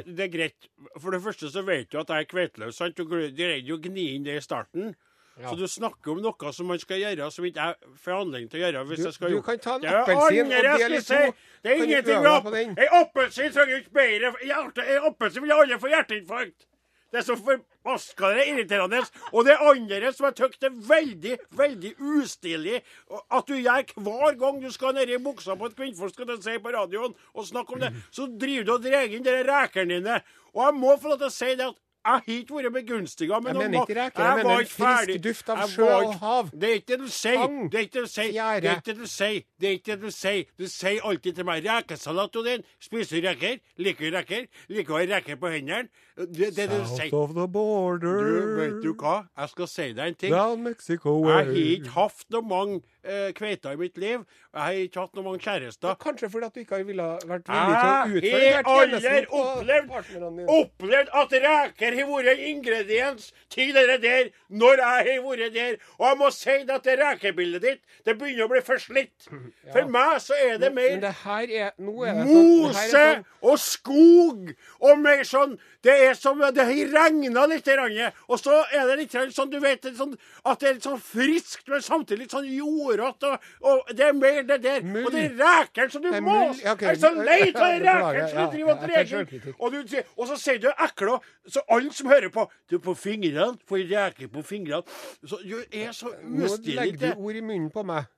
det 0.09 0.25
er 0.25 0.33
greit. 0.33 0.69
For 0.97 1.13
det 1.13 1.21
første 1.25 1.53
så 1.53 1.65
vet 1.65 1.93
du 1.93 2.01
at 2.01 2.09
jeg 2.09 2.25
er 2.25 2.31
kveiteløs. 2.31 2.81
sant? 2.81 2.97
Du 2.97 3.05
greide 3.05 3.61
jo 3.69 3.77
å 3.77 3.85
gni 3.85 4.15
inn 4.15 4.25
det 4.25 4.41
i 4.41 4.45
starten. 4.45 4.95
Ja. 5.37 5.51
Så 5.51 5.57
du 5.61 5.67
snakker 5.69 6.15
om 6.15 6.23
noe 6.25 6.53
som 6.57 6.67
man 6.71 6.79
skal 6.81 7.03
gjøre, 7.03 7.27
som 7.33 7.45
ikke 7.45 7.65
jeg 7.67 7.97
får 8.05 8.21
anledning 8.23 8.49
til 8.51 8.61
å 8.61 8.65
gjøre. 8.65 8.85
hvis 8.89 8.99
Du- 9.03 9.05
jeg 9.05 9.13
skal 9.15 9.31
du 9.31 9.43
kan 9.43 9.59
ta 9.59 9.75
en 9.75 9.81
Det 9.83 9.91
appelsin 9.91 10.47
og 10.47 10.79
dele 10.81 10.97
i 10.97 11.01
to. 11.01 11.35
Det 11.63 11.73
er 11.73 11.83
ingenting 11.85 12.27
opp... 12.27 12.47
Ei 12.55 12.89
appelsin 13.01 13.53
trenger 13.53 13.77
ikke 13.77 13.93
bedre 13.93 14.87
Ei 14.87 14.97
appelsin 15.11 15.43
vil 15.43 15.53
alle 15.53 15.79
få 15.79 15.93
hjerteinfarkt. 15.93 16.67
Det 17.13 17.21
er 17.21 17.23
så 17.23 17.37
forbaska 17.39 18.33
irriterende. 18.43 18.99
Og 19.33 19.45
det 19.47 19.55
andre 19.61 20.13
som 20.13 20.27
jeg 20.27 20.35
syns 20.41 20.65
er 20.67 20.75
veldig, 20.89 21.39
veldig 21.53 21.93
ustilig, 22.01 22.83
at 23.31 23.47
du 23.47 23.55
gjør 23.55 23.93
hver 24.03 24.39
gang 24.41 24.59
du 24.63 24.71
skal 24.75 24.97
ned 24.97 25.09
i 25.09 25.19
buksa 25.23 25.55
på 25.57 25.67
et 25.71 25.77
kvinnfolk 25.79 26.13
skal 26.17 26.27
du 26.27 26.37
si 26.43 26.59
på 26.59 26.73
radioen 26.75 27.15
og 27.35 27.47
snakke 27.47 27.77
om 27.77 27.81
det, 27.81 27.93
så 28.11 28.27
driver 28.27 28.65
du 28.65 28.73
og 28.73 28.83
drar 28.89 29.07
inn 29.07 29.23
de 29.23 29.37
rekene 29.47 30.01
dine. 30.01 30.19
Og 30.57 30.65
jeg 30.65 30.75
må 30.81 30.97
få 30.97 31.13
lov 31.15 31.19
til 31.19 31.31
å 31.31 31.37
si 31.37 31.55
det 31.55 31.69
at 31.71 31.79
jeg 32.07 32.15
har 32.15 32.23
ikke 32.27 32.55
vært 32.55 32.73
begunstiga 32.73 33.39
med 33.41 33.55
Jeg 33.55 33.57
mener 33.57 33.83
ikke 33.83 33.95
jeg 33.99 34.13
Jeg 34.17 34.37
mener 34.37 34.51
en 34.51 34.61
ikke 34.61 34.71
frisk 34.71 35.25
duft 35.25 35.49
av 35.51 35.63
sjø 35.73 35.87
og 35.87 36.15
hav. 36.21 36.51
Det 36.53 36.69
er 36.71 36.75
ikke 36.81 36.93
det 36.93 36.99
du 37.01 37.09
sier. 37.11 37.47
Det 37.73 37.79
er 37.81 37.85
ikke 37.87 37.99
det 37.99 38.05
du 38.05 38.13
sier. 38.13 38.31
Det 38.31 38.69
er 38.69 38.75
ikke 38.77 38.93
det 38.93 38.99
du 39.01 39.07
sier. 39.07 39.41
Det 39.61 39.69
er 39.69 39.73
ikke 39.79 39.93
det 39.93 40.03
du 40.03 40.11
sier. 40.11 40.45
Du 40.59 40.67
sier 40.71 41.09
alltid 41.11 41.33
til 41.41 41.45
meg 41.45 41.65
'rekesalat, 41.67 42.37
Odin'. 42.37 42.63
Spiser 42.81 43.21
du 43.21 43.29
reker? 43.29 43.59
Liker 43.79 44.13
reker? 44.19 44.47
Liker 44.69 44.95
å 44.95 45.01
ha 45.01 45.17
reker 45.17 45.37
på 45.37 45.51
hendene? 45.51 45.89
Det 46.17 46.55
det 46.57 46.69
du 46.71 46.85
sier. 46.97 47.11
of 47.13 47.35
the 47.35 47.49
border. 47.49 48.23
Du, 48.23 48.55
vet 48.61 48.83
du 48.83 48.93
hva? 48.95 49.27
Jeg 49.37 49.49
skal 49.49 49.69
si 49.69 49.93
deg 49.93 50.07
en 50.07 50.15
ting. 50.15 50.33
Down 50.33 50.63
Mexico 50.63 51.19
Jeg 51.27 51.35
har 51.35 51.53
ikke 51.53 51.91
hatt 51.99 52.25
noe 52.31 52.43
mange 52.43 52.81
eh, 53.07 53.31
kveita 53.37 53.73
i 53.73 53.79
mitt 53.81 53.99
liv. 53.99 54.25
Jeg 54.57 54.63
har 54.63 54.79
ikke 54.87 55.03
hatt 55.05 55.17
noen 55.17 55.27
mange 55.29 55.43
kjærester. 55.45 55.97
Kanskje 56.01 56.31
fordi 56.33 56.47
at 56.47 56.55
du 56.55 56.61
ikke 56.63 56.79
har 56.79 56.85
ville 56.89 57.09
vært 57.29 57.51
villig 57.53 57.77
til 57.81 57.91
å 57.91 58.21
utføre 58.21 58.53
har 58.57 58.87
den 58.87 59.01
tjenesten 59.01 59.41
aldri 59.41 59.81
opplevd, 59.87 60.53
opplevd 60.57 61.13
at 61.23 61.37
reker 61.47 61.99
har 62.01 62.11
vært 62.13 62.33
en 62.33 62.45
ingrediens 62.51 63.29
til 63.53 63.75
det 63.77 63.99
der 64.03 64.31
når 64.49 64.83
jeg 64.83 65.11
har 65.11 65.25
vært 65.27 65.55
der. 65.57 65.79
Og 65.99 66.07
jeg 66.11 66.21
må 66.23 66.31
si 66.35 66.59
det 66.67 66.77
at 66.79 66.89
det 66.89 66.99
rekebildet 67.03 67.67
ditt 67.67 67.83
det 68.07 68.17
begynner 68.19 68.47
å 68.47 68.53
bli 68.55 68.63
forslitt. 68.65 69.29
For 69.73 69.91
meg 69.91 70.21
så 70.25 70.39
er 70.39 70.59
det 70.63 70.73
Men 70.73 71.01
mer 71.01 71.01
det 71.07 71.13
er 71.13 71.47
er 71.47 71.47
det 71.47 72.27
sånn, 72.27 72.27
Mose 72.27 72.87
sånn 72.91 73.25
og 73.43 73.59
skog 73.61 74.53
og 74.81 74.99
mer 75.03 75.23
sånn 75.27 75.57
Det 75.85 75.95
er 76.07 76.15
som 76.19 76.39
Det 76.55 76.65
har 76.65 76.93
regna 76.93 77.47
litt, 77.51 77.65
grann, 77.65 78.13
og 78.29 78.41
så 78.41 78.63
er 78.75 78.87
det 78.91 78.97
litt 79.01 79.17
sånn 79.35 79.51
du 79.51 79.59
vet, 79.63 79.87
sånn, 79.97 80.15
at 80.45 80.61
det 80.61 80.69
er 80.69 80.77
litt 80.79 80.87
sånn 80.87 81.01
friskt, 81.03 81.67
men 81.69 81.83
samtidig 81.85 82.25
litt 82.25 82.35
sånn 82.35 82.49
jordete. 82.49 83.33
Og, 83.33 83.71
og 83.73 83.93
det 83.97 84.09
er 84.09 84.17
mer 84.17 84.43
det 84.49 84.59
der. 84.65 84.87
Mull. 84.87 85.07
Og 85.07 85.15
det 85.15 85.25
er 85.27 85.37
rekene 85.41 85.93
som 85.93 86.05
du 86.05 86.11
må 86.25 86.39
okay. 86.53 86.87
Jeg 86.87 86.97
er 86.97 87.01
så 87.03 87.13
lei 87.17 87.41
av 87.53 87.61
de 87.61 87.81
Beklager. 87.85 88.29
som 88.33 88.39
du 88.39 88.57
driver 88.57 88.73
og 88.73 88.87
ja, 88.87 88.93
jeg 88.97 89.11
selvkritikk. 89.13 89.61
Og, 89.61 89.73
du 89.73 89.97
og 90.17 90.29
så 90.31 90.39
sier 90.41 90.61
du 90.63 90.69
ekle, 90.73 91.19
så 91.49 91.65
alle 91.77 91.93
som 91.97 92.11
hører 92.13 92.33
på 92.35 92.47
Du, 92.71 92.79
på 92.83 92.95
fingrene, 92.99 93.57
får 93.69 93.85
reker 93.91 94.31
på 94.33 94.43
fingrene. 94.47 94.83
Så 95.25 95.41
Du 95.43 95.59
er 95.71 95.93
så 95.95 96.13
Nå 96.23 96.49
legger 96.65 97.15
du 97.15 97.23
ord 97.23 97.37
i 97.37 97.43
munnen 97.45 97.71
på 97.75 97.85
meg. 97.87 98.09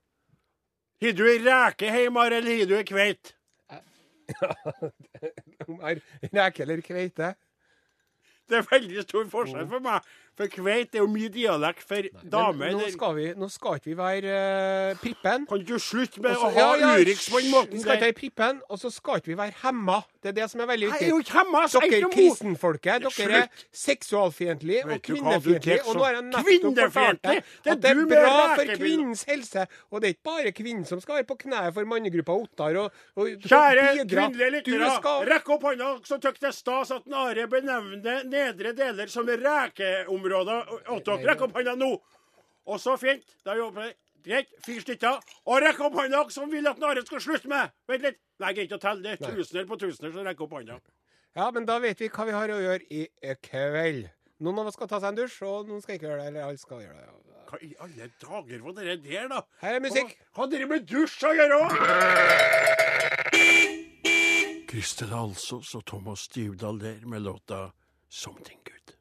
Har 1.03 1.12
du 1.14 1.27
ei 1.31 1.38
reke 1.38 1.90
hjemme, 1.94 2.25
eller 2.27 2.49
har 2.49 2.71
du 2.71 2.75
ei 2.79 2.87
kveit? 2.87 3.35
Om 5.68 5.79
er 5.87 6.01
reke 6.33 6.64
eller 6.64 6.83
kveite. 6.85 7.35
Det 8.49 8.59
er 8.59 8.67
veldig 8.71 9.05
stor 9.05 9.29
forskjell 9.29 9.69
for 9.69 9.85
meg. 9.85 10.07
For 10.39 10.51
kveit 10.53 10.95
er 10.95 11.03
jo 11.03 11.09
mye 11.11 11.29
dialekt 11.35 11.83
for 11.83 12.07
damer. 12.31 12.71
Nå 12.79 12.87
skal, 12.95 13.17
vi, 13.17 13.27
nå 13.35 13.49
skal 13.51 13.81
ikke 13.81 13.91
vi 13.91 13.97
være 13.99 14.35
uh, 14.39 15.01
prippen. 15.03 15.49
Kan 15.51 15.65
du 15.67 15.75
slutte 15.83 16.23
med 16.23 16.37
Også, 16.37 16.47
å 16.47 16.53
ha 16.55 16.63
ja, 16.63 16.69
ja, 16.79 16.93
Urix 17.03 17.27
på 17.27 17.43
den 17.43 17.51
måten 17.51 17.75
Vi 17.75 17.83
skal 17.83 17.99
ikke 17.99 18.07
være 18.07 18.19
prippen, 18.21 18.61
og 18.71 18.79
så 18.79 18.93
skal 18.95 19.19
ikke 19.19 19.33
vi 19.33 19.39
være 19.41 19.59
hemma. 19.65 19.99
Det 20.19 20.33
er 20.33 20.35
det 20.35 20.47
som 20.51 20.61
er 20.61 20.67
veldig 20.67 20.87
Jeg 20.89 20.91
er 20.91 21.15
viktig. 21.15 21.33
jeg 21.33 21.83
er 21.83 21.91
Dere 21.91 22.07
mot- 22.09 22.15
kristenfolket, 22.17 23.05
dere 23.19 23.37
er 23.39 23.49
seksualfiendtlige 23.71 24.85
og 24.85 25.03
kvinnefiendtlige. 25.07 25.87
Og 25.87 25.95
nå 25.95 26.03
har 26.05 26.13
jeg 26.17 26.25
nettopp 26.25 26.93
fortalt 26.93 27.23
deg 27.23 27.45
Det 27.63 27.71
er 27.71 27.73
at 27.73 27.81
det 27.85 27.91
er 27.91 28.01
bra 28.11 28.55
for 28.57 28.73
kvinnens 28.81 29.23
helse. 29.29 29.67
Og 29.93 30.01
det 30.01 30.09
er 30.09 30.15
ikke 30.17 30.29
bare 30.31 30.53
kvinnen 30.53 30.85
som 30.91 31.01
skal 31.01 31.21
være 31.21 31.29
på 31.31 31.39
kneet 31.45 31.75
for 31.75 31.85
mannegruppa 31.85 32.35
Ottar 32.35 32.81
og, 32.83 32.91
og 33.17 33.31
Kjære 33.47 33.87
kvinnelige 34.09 34.51
lyttere, 34.57 34.91
skal 34.99 35.25
rekk 35.31 35.49
opp 35.55 35.63
hånda 35.63 35.93
så 36.03 36.19
syns 36.19 36.41
det 36.41 36.49
er 36.51 36.57
stas 36.59 36.91
at 36.91 37.07
Are 37.15 37.47
benevner 37.47 38.25
nedre 38.27 38.73
deler 38.75 39.07
som 39.07 39.27
rekeområder. 39.27 40.67
Rekk 41.31 41.47
opp 41.47 41.55
hånda 41.55 41.77
nå! 41.79 41.95
Og 42.69 42.81
så 42.81 42.99
fint. 43.01 43.25
Da 43.47 43.55
jobber 43.57 43.87
vi. 43.87 43.95
Greit. 44.25 44.49
Fire 44.65 44.81
stykker. 44.85 45.21
Og 45.47 45.63
rekk 45.63 45.81
opp 45.87 45.95
hånda 45.99 46.25
som 46.35 46.51
vil 46.53 46.67
at 46.71 46.83
Are 46.83 47.03
skal 47.07 47.21
slutte 47.23 47.49
med. 47.51 47.71
Vent 47.89 48.03
litt. 48.07 48.19
Nei, 48.43 48.53
greit 48.55 48.73
å 48.75 48.79
telle. 48.83 49.03
Det 49.03 49.11
er 49.17 49.37
tusener 49.37 49.67
på 49.69 49.79
tusener, 49.81 50.13
så 50.15 50.25
rekker 50.27 50.47
opp 50.47 50.55
hånda. 50.59 50.79
Ja, 51.39 51.51
men 51.55 51.67
da 51.69 51.79
vet 51.83 52.01
vi 52.01 52.09
hva 52.11 52.25
vi 52.27 52.35
har 52.35 52.51
å 52.51 52.59
gjøre 52.63 52.85
i 52.91 53.09
kveld. 53.45 54.09
Noen 54.43 54.59
av 54.63 54.67
oss 54.71 54.77
skal 54.79 54.89
ta 54.91 54.99
seg 55.03 55.09
en 55.13 55.19
dusj, 55.19 55.39
og 55.47 55.67
noen 55.71 55.83
skal 55.83 55.95
ikke 55.99 56.09
gjøre 56.11 56.23
det. 56.23 56.29
Eller 56.33 56.43
alle 56.47 56.61
skal 56.61 56.83
gjøre 56.85 56.99
det. 56.99 57.07
Hva 57.49 57.57
i 57.65 57.71
alle 57.81 58.11
dager 58.21 58.59
var 58.61 58.73
det 58.77 58.97
der, 59.07 59.29
da? 59.31 59.39
Her 59.63 59.79
er 59.79 59.83
musikk. 59.83 60.11
Hva 60.37 60.45
har 60.45 60.51
dere 60.53 60.67
med 60.69 60.81
dusj 60.89 61.25
å 61.25 61.31
gjøre 61.39 61.55
òg? 61.65 61.71
Kristel 64.69 65.15
Alsos 65.17 65.73
og 65.79 65.83
Thomas 65.89 66.29
Dybdahl 66.35 66.79
der 66.83 67.07
med 67.09 67.25
låta 67.25 67.73
'Something 68.11 68.61
Good'. 68.69 68.95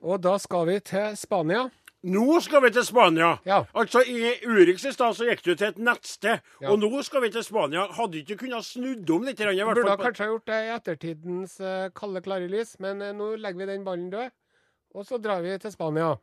Og 0.00 0.22
da 0.22 0.38
skal 0.38 0.66
vi 0.66 0.80
til 0.80 1.16
Spania. 1.16 1.70
Nå 2.02 2.40
skal 2.40 2.62
vi 2.64 2.70
til 2.72 2.84
Spania. 2.86 3.34
Ja. 3.44 3.58
Altså, 3.76 4.00
I 4.08 4.30
Urix 4.48 4.86
i 4.88 4.92
stad 4.94 5.18
så 5.18 5.26
gikk 5.28 5.42
du 5.44 5.50
til 5.52 5.66
et 5.68 5.78
nettsted, 5.78 6.40
Ja. 6.60 6.70
og 6.70 6.78
nå 6.80 7.02
skal 7.04 7.20
vi 7.26 7.30
til 7.30 7.44
Spania. 7.44 7.86
Hadde 7.92 8.22
ikke 8.22 8.38
kunnet 8.40 8.64
snudd 8.64 9.10
om 9.10 9.26
litt? 9.28 9.40
i 9.40 9.44
Burde 9.44 9.96
kanskje 10.00 10.24
ha 10.24 10.30
gjort 10.30 10.46
det 10.46 10.60
i 10.64 10.70
ettertidens 10.78 11.60
uh, 11.60 11.90
kalde, 11.92 12.22
klare 12.24 12.48
lys, 12.48 12.78
men 12.80 13.02
uh, 13.02 13.12
nå 13.12 13.36
legger 13.36 13.58
vi 13.58 13.66
den 13.66 13.84
ballen 13.84 14.08
død. 14.10 14.30
Og 14.94 15.06
så 15.06 15.18
drar 15.20 15.42
vi 15.42 15.58
til 15.58 15.72
Spania. 15.72 16.16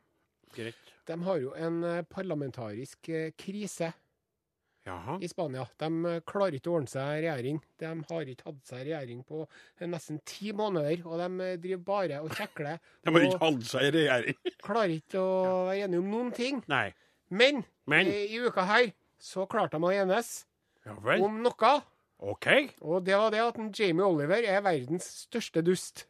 Greit. 0.56 0.74
De 1.06 1.16
har 1.24 1.38
jo 1.40 1.54
en 1.56 1.84
eh, 1.84 2.02
parlamentarisk 2.04 3.08
krise 3.38 3.92
Jaha. 4.88 5.18
i 5.20 5.28
Spania. 5.28 5.66
De 5.80 5.88
eh, 6.08 6.20
klarer 6.28 6.56
ikke 6.58 6.72
å 6.72 6.78
ordne 6.78 6.90
seg 6.90 7.20
regjering. 7.22 7.60
De 7.80 7.90
har 8.10 8.32
ikke 8.32 8.48
hatt 8.48 8.70
seg 8.70 8.84
regjering 8.86 9.20
på 9.28 9.42
eh, 9.44 9.84
nesten 9.90 10.20
ti 10.28 10.54
måneder, 10.56 11.04
og 11.06 11.20
de 11.20 11.28
eh, 11.46 11.58
driver 11.60 11.84
bare 11.90 12.22
og 12.24 12.32
kjekler. 12.38 12.80
De 13.04 13.14
har 13.14 13.28
ikke 13.28 13.42
hatt 13.44 13.68
seg 13.68 13.92
regjering. 13.98 14.40
klarer 14.68 14.96
ikke 14.96 15.20
å 15.22 15.38
være 15.68 15.86
enige 15.86 16.02
om 16.02 16.10
noen 16.14 16.32
ting. 16.36 16.62
Nei. 16.70 16.88
Men, 17.28 17.62
Men 17.88 18.08
I, 18.08 18.24
i 18.32 18.40
uka 18.40 18.64
her 18.68 18.90
så 19.20 19.44
klarte 19.50 19.76
de 19.76 19.84
å 19.84 19.92
enes 19.92 20.42
Ja 20.86 20.94
om 21.20 21.42
noe. 21.44 21.72
OK. 22.18 22.46
Og 22.82 23.02
det 23.06 23.18
var 23.18 23.30
det 23.34 23.42
at 23.44 23.58
Jamie 23.76 24.06
Oliver 24.06 24.42
er 24.42 24.62
verdens 24.64 25.06
største 25.26 25.62
dust. 25.62 26.06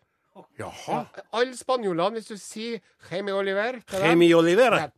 Jaha. 0.58 0.98
Alle 1.32 1.56
spanjolene, 1.56 2.18
hvis 2.18 2.28
du 2.30 2.36
sier 2.40 2.80
Jaime 3.10 3.32
Oliver 3.36 3.80
til 3.86 3.98
dem 4.00 4.10
Remi 4.10 4.28
Olivera. 4.34 4.80
ja. 4.82 4.90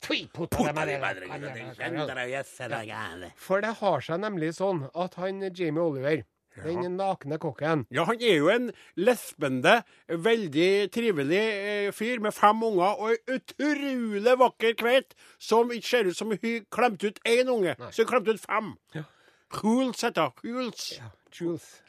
Ja, 2.86 3.30
For 3.36 3.60
det 3.64 3.74
har 3.80 4.00
seg 4.04 4.20
nemlig 4.22 4.54
sånn 4.56 4.84
at 4.94 5.14
han 5.20 5.42
Jamie 5.50 5.82
Oliver, 5.82 6.22
den 6.60 6.96
nakne 6.98 7.38
kokken 7.40 7.86
Ja, 7.94 8.04
han 8.08 8.20
er 8.20 8.36
jo 8.40 8.48
en 8.52 8.70
lesbende, 8.98 9.82
veldig 10.08 10.90
trivelig 10.92 11.38
eh, 11.40 11.92
fyr 11.94 12.20
med 12.20 12.34
fem 12.36 12.62
unger 12.66 12.98
og 12.98 13.12
ei 13.14 13.38
utrolig 13.38 14.34
vakker 14.40 14.74
kveit 14.80 15.14
som 15.38 15.70
ikke 15.72 15.88
ser 15.88 16.10
ut 16.10 16.18
som 16.18 16.34
hun 16.34 16.66
klemte 16.74 17.12
ut 17.12 17.22
én 17.24 17.48
unge, 17.48 17.76
så 17.90 18.02
hun 18.02 18.10
klemte 18.10 18.34
ut 18.34 18.44
fem. 18.44 18.74
Ja. 18.98 19.06
Jules 19.50 20.02
heter 20.02 20.30
hun. 20.42 20.50
Jules. 20.50 21.00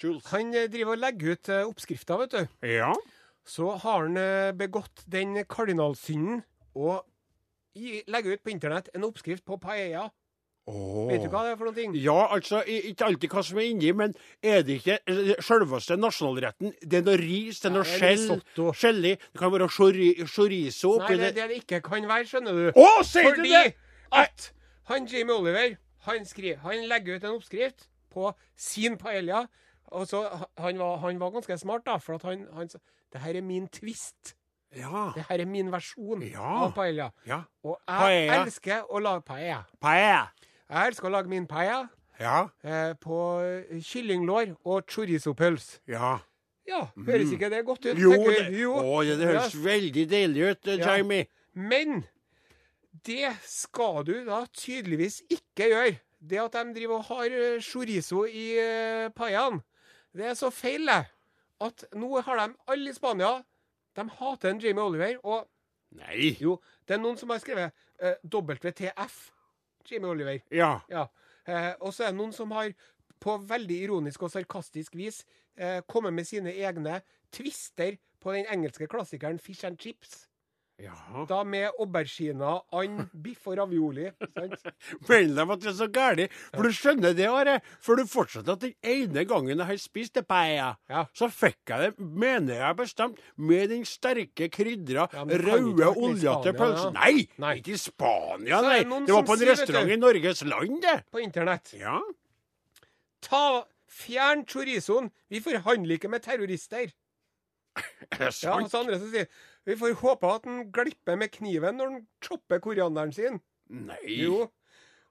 Jules. 0.01 0.25
Han 0.31 0.53
eh, 0.53 0.69
driver 0.69 0.95
og 0.95 1.01
legger 1.01 1.35
ut 1.35 1.49
uh, 1.49 1.63
oppskrifter, 1.67 2.17
vet 2.21 2.31
du. 2.37 2.47
Ja. 2.69 2.93
Så 3.47 3.73
har 3.81 4.03
han 4.05 4.17
eh, 4.17 4.51
begått 4.55 5.03
den 5.09 5.35
kardinalsynden 5.49 6.43
og 6.77 7.05
legger 8.11 8.35
ut 8.35 8.43
på 8.43 8.51
internett 8.53 8.89
en 8.95 9.05
oppskrift 9.07 9.45
på 9.47 9.57
paella. 9.61 10.09
Vet 10.71 11.23
du 11.23 11.27
hva 11.33 11.41
det 11.43 11.55
er 11.55 11.57
for 11.57 11.67
noen 11.67 11.75
ting? 11.75 11.95
Ja, 11.97 12.27
altså, 12.31 12.59
ikke 12.63 13.07
alltid 13.07 13.33
hva 13.33 13.41
som 13.43 13.57
er 13.59 13.65
inni, 13.71 13.89
men 13.97 14.13
er 14.45 14.61
det 14.63 14.77
ikke 14.79 14.99
eh, 15.09 15.31
selveste 15.43 15.97
nasjonalretten? 15.99 16.75
Det 16.85 16.99
er 17.01 17.07
noe 17.07 17.17
ris, 17.19 17.59
det 17.63 17.71
er 17.71 17.75
noe 17.75 17.87
Ja, 17.87 17.97
skjell, 17.97 18.43
gelé, 18.77 19.15
det 19.17 19.41
kan 19.41 19.51
være 19.55 19.67
chori, 19.73 20.11
chorizo 20.29 20.93
Nei, 20.93 20.99
oppi 21.01 21.17
det 21.17 21.23
er 21.23 21.25
det. 21.25 21.35
det 21.39 21.47
det 21.49 21.57
ikke 21.63 21.81
kan 21.89 22.05
være, 22.07 22.27
skjønner 22.29 22.59
du. 22.59 22.67
Å, 22.77 22.89
sier 23.07 23.31
du 23.33 23.41
Fordi 23.41 23.55
det?! 23.57 23.73
at 24.21 24.51
han 24.91 25.07
Jamie 25.09 25.33
Oliver 25.35 25.73
han, 26.05 26.23
skriver, 26.29 26.61
han 26.63 26.85
legger 26.89 27.17
ut 27.17 27.25
en 27.25 27.35
oppskrift 27.39 27.89
på 28.13 28.31
sin 28.59 28.97
paella. 29.01 29.47
Og 29.91 30.07
så, 30.07 30.21
han, 30.57 30.77
var, 30.79 30.97
han 31.03 31.19
var 31.19 31.31
ganske 31.35 31.57
smart, 31.59 31.83
da, 31.85 31.97
for 31.99 32.15
at 32.15 32.23
han, 32.23 32.45
han 32.55 32.69
sa 32.71 32.79
det 33.11 33.19
her 33.21 33.35
er 33.35 33.41
min 33.43 33.65
twist. 33.67 34.35
Ja. 34.75 35.09
Det 35.15 35.25
her 35.27 35.41
er 35.43 35.45
min 35.51 35.67
versjon 35.73 36.21
Ja. 36.23 36.45
av 36.65 36.71
paella. 36.73 37.09
Ja. 37.27 37.41
Og 37.67 37.75
jeg 37.87 37.97
Paella. 37.99 38.37
elsker 38.45 38.85
å 38.87 39.01
lage 39.03 39.21
paella. 39.27 39.65
Paella. 39.83 40.21
Jeg 40.71 40.87
elsker 40.93 41.09
å 41.09 41.11
lage 41.11 41.27
min 41.27 41.47
paella 41.47 41.89
Ja. 42.21 42.47
eh, 42.63 42.93
på 42.93 43.17
kyllinglår 43.83 44.55
og 44.63 44.85
chorizo-pølse. 44.87 45.79
Ja. 45.91 46.19
Ja, 46.67 46.85
høres 46.95 47.33
ikke 47.35 47.49
det 47.51 47.65
godt 47.65 47.83
ut? 47.89 47.97
Mm. 47.97 48.01
Jo, 48.05 48.11
det, 48.29 48.59
jo. 48.61 48.73
Å, 48.79 49.03
det 49.03 49.17
høres 49.27 49.55
Ja. 49.55 49.59
veldig 49.65 50.05
deilig 50.09 50.51
ut, 50.51 50.67
eh, 50.67 50.77
Ja. 50.79 50.95
Jamie. 50.95 51.25
Men 51.53 52.05
det 53.03 53.33
skal 53.43 54.03
du 54.05 54.23
da 54.25 54.45
tydeligvis 54.53 55.21
ikke 55.29 55.67
gjøre. 55.67 55.97
Det 56.21 56.37
at 56.39 56.51
de 56.53 56.73
driver 56.75 56.95
og 56.99 57.03
har 57.05 57.25
eh, 57.33 57.59
chorizo 57.59 58.23
i 58.29 58.55
uh, 58.61 59.09
paiaen, 59.09 59.61
Det 60.17 60.27
er 60.27 60.37
så 60.37 60.51
feil, 60.53 60.87
det. 60.87 61.05
At 61.61 61.85
nå 61.93 62.09
har 62.25 62.39
de 62.39 62.55
alle 62.73 62.89
i 62.89 62.95
Spania 62.95 63.43
De 63.95 64.05
hater 64.17 64.49
en 64.49 64.61
Jamie 64.61 64.83
Oliver. 64.83 65.17
Og 65.23 65.47
Nei. 65.99 66.31
jo, 66.39 66.57
det 66.87 66.95
er 66.95 67.01
noen 67.03 67.19
som 67.19 67.29
har 67.33 67.41
skrevet 67.43 67.75
eh, 67.99 68.15
WTF. 68.23 69.17
Jamie 69.89 70.09
Oliver. 70.09 70.39
Ja. 70.51 70.79
Ja. 70.89 71.07
Eh, 71.47 71.73
og 71.81 71.93
så 71.93 72.07
er 72.07 72.13
det 72.13 72.19
noen 72.21 72.33
som 72.35 72.51
har 72.55 72.71
på 73.21 73.35
veldig 73.49 73.77
ironisk 73.85 74.23
og 74.25 74.31
sarkastisk 74.33 74.95
vis 74.97 75.21
eh, 75.57 75.81
kommet 75.87 76.15
med 76.15 76.25
sine 76.25 76.53
egne 76.53 77.01
twister 77.33 77.97
på 78.21 78.33
den 78.33 78.47
engelske 78.49 78.87
klassikeren 78.87 79.39
Fish 79.39 79.65
and 79.67 79.79
Chips. 79.81 80.30
Ja. 80.81 81.25
Da 81.29 81.43
med 81.43 81.69
auberginer, 81.79 82.61
and, 82.73 83.07
biff 83.23 83.47
og 83.47 83.57
ravioli. 83.57 84.07
Sant? 84.33 84.63
Meld 85.09 85.35
dem 85.37 85.51
at 85.53 85.61
det 85.61 85.69
er 85.71 85.75
så 85.77 85.87
gærent. 85.93 86.31
For 86.55 86.63
du 86.67 86.71
skjønner 86.75 87.13
det, 87.17 87.27
Are. 87.29 87.59
For 87.81 87.95
du 87.99 88.05
fortsetter 88.09 88.53
at 88.57 88.61
den 88.65 88.73
ene 88.83 89.25
gangen 89.29 89.53
jeg 89.57 89.67
har 89.69 89.77
spist 89.81 90.15
det 90.17 90.25
paella, 90.29 90.71
Ja. 90.89 91.05
så 91.13 91.29
fikk 91.31 91.59
jeg 91.73 91.79
det, 91.91 91.91
mener 91.99 92.61
jeg 92.63 92.75
bestemt, 92.81 93.19
med 93.37 93.69
den 93.69 93.85
sterke 93.85 94.49
krydra, 94.49 95.07
Ja, 95.13 95.23
røde, 95.25 95.91
olja 95.95 96.37
til 96.43 96.53
pølsen. 96.57 96.93
Nei, 96.97 97.27
Nei. 97.37 97.53
ikke 97.61 97.75
i 97.75 97.77
Spania, 97.81 98.61
nei. 98.61 98.79
det 98.83 99.05
Det 99.07 99.13
var 99.15 99.23
på 99.27 99.33
en 99.37 99.43
sier, 99.45 99.51
restaurant 99.53 99.87
du- 99.87 99.93
i 99.93 100.01
Norges 100.01 100.43
land, 100.45 100.81
det. 100.81 100.97
På 101.11 101.19
internett. 101.23 101.73
Ja. 101.79 101.99
Ta 103.21 103.63
Fjern 103.91 104.45
chorizoen. 104.47 105.09
Vi 105.29 105.41
forhandler 105.43 105.97
ikke 105.99 106.09
med 106.09 106.23
terrorister. 106.23 106.91
Er 107.75 108.17
det 108.17 108.19
Ja, 108.19 108.29
sant? 108.31 108.63
og 108.65 108.71
så 108.71 108.79
andre 108.81 108.97
som 108.99 109.11
sier 109.11 109.27
Vi 109.65 109.75
får 109.77 109.93
håpe 110.01 110.29
at 110.29 110.47
han 110.49 110.65
glipper 110.73 111.19
med 111.19 111.31
kniven 111.35 111.77
når 111.77 111.93
han 111.93 112.01
chopper 112.23 112.61
korianderen 112.63 113.13
sin. 113.13 113.39
Nei. 113.69 113.99
Jo. 114.23 114.47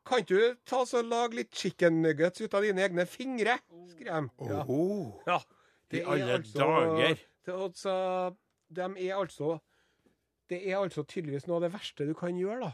Kan 0.07 0.23
ikke 0.23 0.35
du 0.35 0.61
ta 0.67 0.83
så 0.89 1.03
lage 1.05 1.39
litt 1.39 1.55
chicken 1.55 2.01
nuggets 2.03 2.41
ut 2.41 2.55
av 2.57 2.65
dine 2.65 2.83
egne 2.83 3.07
fingre? 3.07 3.59
skrev 3.93 4.29
de. 4.29 4.49
Ja. 4.51 4.65
Åh. 4.67 5.23
Ja. 5.27 5.41
I 5.91 6.01
er 6.01 6.13
alle 6.13 6.33
altså- 6.39 6.59
dager. 6.59 7.17
Det, 7.47 7.55
er 7.55 7.63
altså, 7.65 7.95
de 8.69 9.09
er 9.09 9.17
altså 9.17 9.59
Det 10.51 10.69
er 10.69 10.79
altså 10.79 11.03
tydeligvis 11.03 11.47
noe 11.47 11.57
av 11.57 11.63
det 11.63 11.73
verste 11.73 12.07
du 12.07 12.15
kan 12.15 12.37
gjøre, 12.37 12.61
da. 12.61 12.71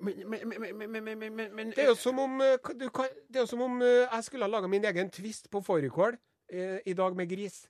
Men, 0.00 0.22
men, 0.30 0.48
men, 0.48 0.58
men, 0.78 0.92
men, 0.92 1.18
men, 1.18 1.36
men, 1.36 1.54
men 1.56 1.70
Det 1.70 1.82
er 1.82 1.88
jo 1.88 1.94
som 1.98 2.18
om, 2.18 2.40
eh, 2.40 2.58
du 2.78 2.88
kan, 2.94 3.08
det 3.32 3.42
er 3.42 3.46
som 3.50 3.60
om 3.64 3.80
eh, 3.82 4.06
jeg 4.06 4.24
skulle 4.24 4.46
ha 4.46 4.50
laga 4.50 4.68
min 4.70 4.84
egen 4.84 5.10
twist 5.10 5.50
på 5.50 5.62
fårikål 5.66 6.14
eh, 6.52 6.78
i 6.86 6.92
dag 6.94 7.16
med 7.16 7.28
gris. 7.28 7.64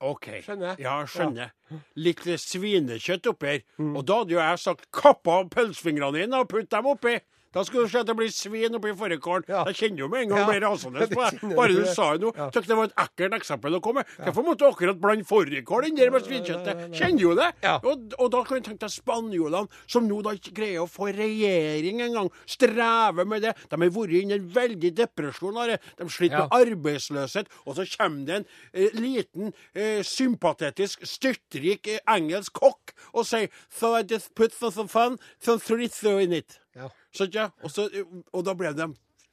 OK. 0.00 0.28
Skjønner 0.44 0.72
jeg? 0.72 0.84
Ja, 0.84 0.94
skjønner. 1.10 1.50
Litt 1.98 2.22
svinekjøtt 2.42 3.26
oppi 3.32 3.50
her. 3.50 3.64
Mm. 3.80 3.96
Og 3.98 4.06
da 4.06 4.20
hadde 4.20 4.36
jo 4.36 4.40
jeg 4.40 4.62
sagt 4.62 4.86
'kapp 4.94 5.26
av 5.28 5.48
pølsefingrene 5.50 6.22
dine 6.22 6.42
og 6.42 6.48
putt 6.52 6.70
dem 6.70 6.86
oppi'. 6.86 7.18
Da 7.54 7.62
skulle 7.64 7.86
du 7.86 7.92
se 7.92 8.02
at 8.02 8.06
det 8.10 8.16
blir 8.18 8.28
svin 8.34 8.74
oppi 8.76 8.92
fårikålen. 8.98 9.44
Ja. 9.48 9.62
Jeg 9.70 9.78
kjenner 9.80 10.02
jo 10.04 10.08
med 10.12 10.22
en 10.26 10.28
gang 10.34 10.38
Ja. 10.42 10.46
blir 10.50 10.60
rasende 10.66 11.06
på 11.12 11.22
deg. 11.30 11.56
Bare 11.56 11.72
du 11.72 11.78
du 11.82 11.86
sa 11.94 12.10
det 12.16 12.26
nå. 12.26 12.32
Ja. 12.36 12.50
Tykk 12.52 12.66
det 12.68 12.76
var 12.76 12.90
et 12.90 12.96
ekkelt 13.04 13.36
eksempel 13.38 13.78
å 13.78 13.80
komme 13.84 14.02
med. 14.04 14.12
Hvorfor 14.26 14.44
måtte 14.44 14.64
du 14.64 14.68
akkurat 14.68 15.00
blande 15.00 15.24
fårikål 15.28 15.86
inn 15.88 15.96
der 15.96 16.10
med 16.12 16.26
svinkjøttet? 16.26 16.82
Kjenner 16.98 17.22
jo 17.24 17.34
det. 17.38 17.48
Ja. 17.64 17.78
Og, 17.82 18.12
og 18.18 18.30
da 18.34 18.42
kan 18.44 18.60
du 18.60 18.68
tenke 18.68 18.84
deg 18.84 18.92
spanjolene, 18.92 19.68
som 19.88 20.06
nå 20.08 20.20
da 20.26 20.34
ikke 20.36 20.52
greier 20.60 20.84
å 20.84 20.90
få 20.90 21.08
regjering 21.16 22.02
engang. 22.04 22.28
Strever 22.48 23.24
med 23.28 23.42
det. 23.46 23.54
De 23.70 23.80
har 23.80 23.94
vært 23.96 24.16
inne 24.20 24.36
i 24.36 24.40
en 24.42 24.50
veldig 24.58 24.92
depresjon. 25.00 25.56
De 25.98 26.08
sliter 26.12 26.44
med 26.44 26.56
arbeidsløshet. 26.60 27.48
Og 27.64 27.78
så 27.78 27.88
kommer 27.96 28.26
det 28.28 28.36
en 28.42 28.46
eh, 28.74 28.98
liten, 29.00 29.52
eh, 29.74 30.02
sympatetisk, 30.06 31.06
styrtrik 31.08 31.88
eh, 31.94 32.00
engelsk 32.12 32.52
kokk 32.60 32.92
og 33.14 33.24
sier 33.28 33.48
So 33.72 33.94
I 33.96 34.02
just 34.02 34.34
put 34.34 34.52
some, 34.52 34.72
some 34.72 34.88
fun, 34.88 35.18
some 35.40 35.58
chorizo 35.60 36.18
in 36.22 36.32
it. 36.32 36.58
Ja. 36.78 36.88
Så, 37.10 37.26
ja, 37.34 37.48
og, 37.62 37.70
så, 37.74 37.88
og 38.32 38.44
da 38.46 38.54
ble 38.54 38.70
de 38.76 38.86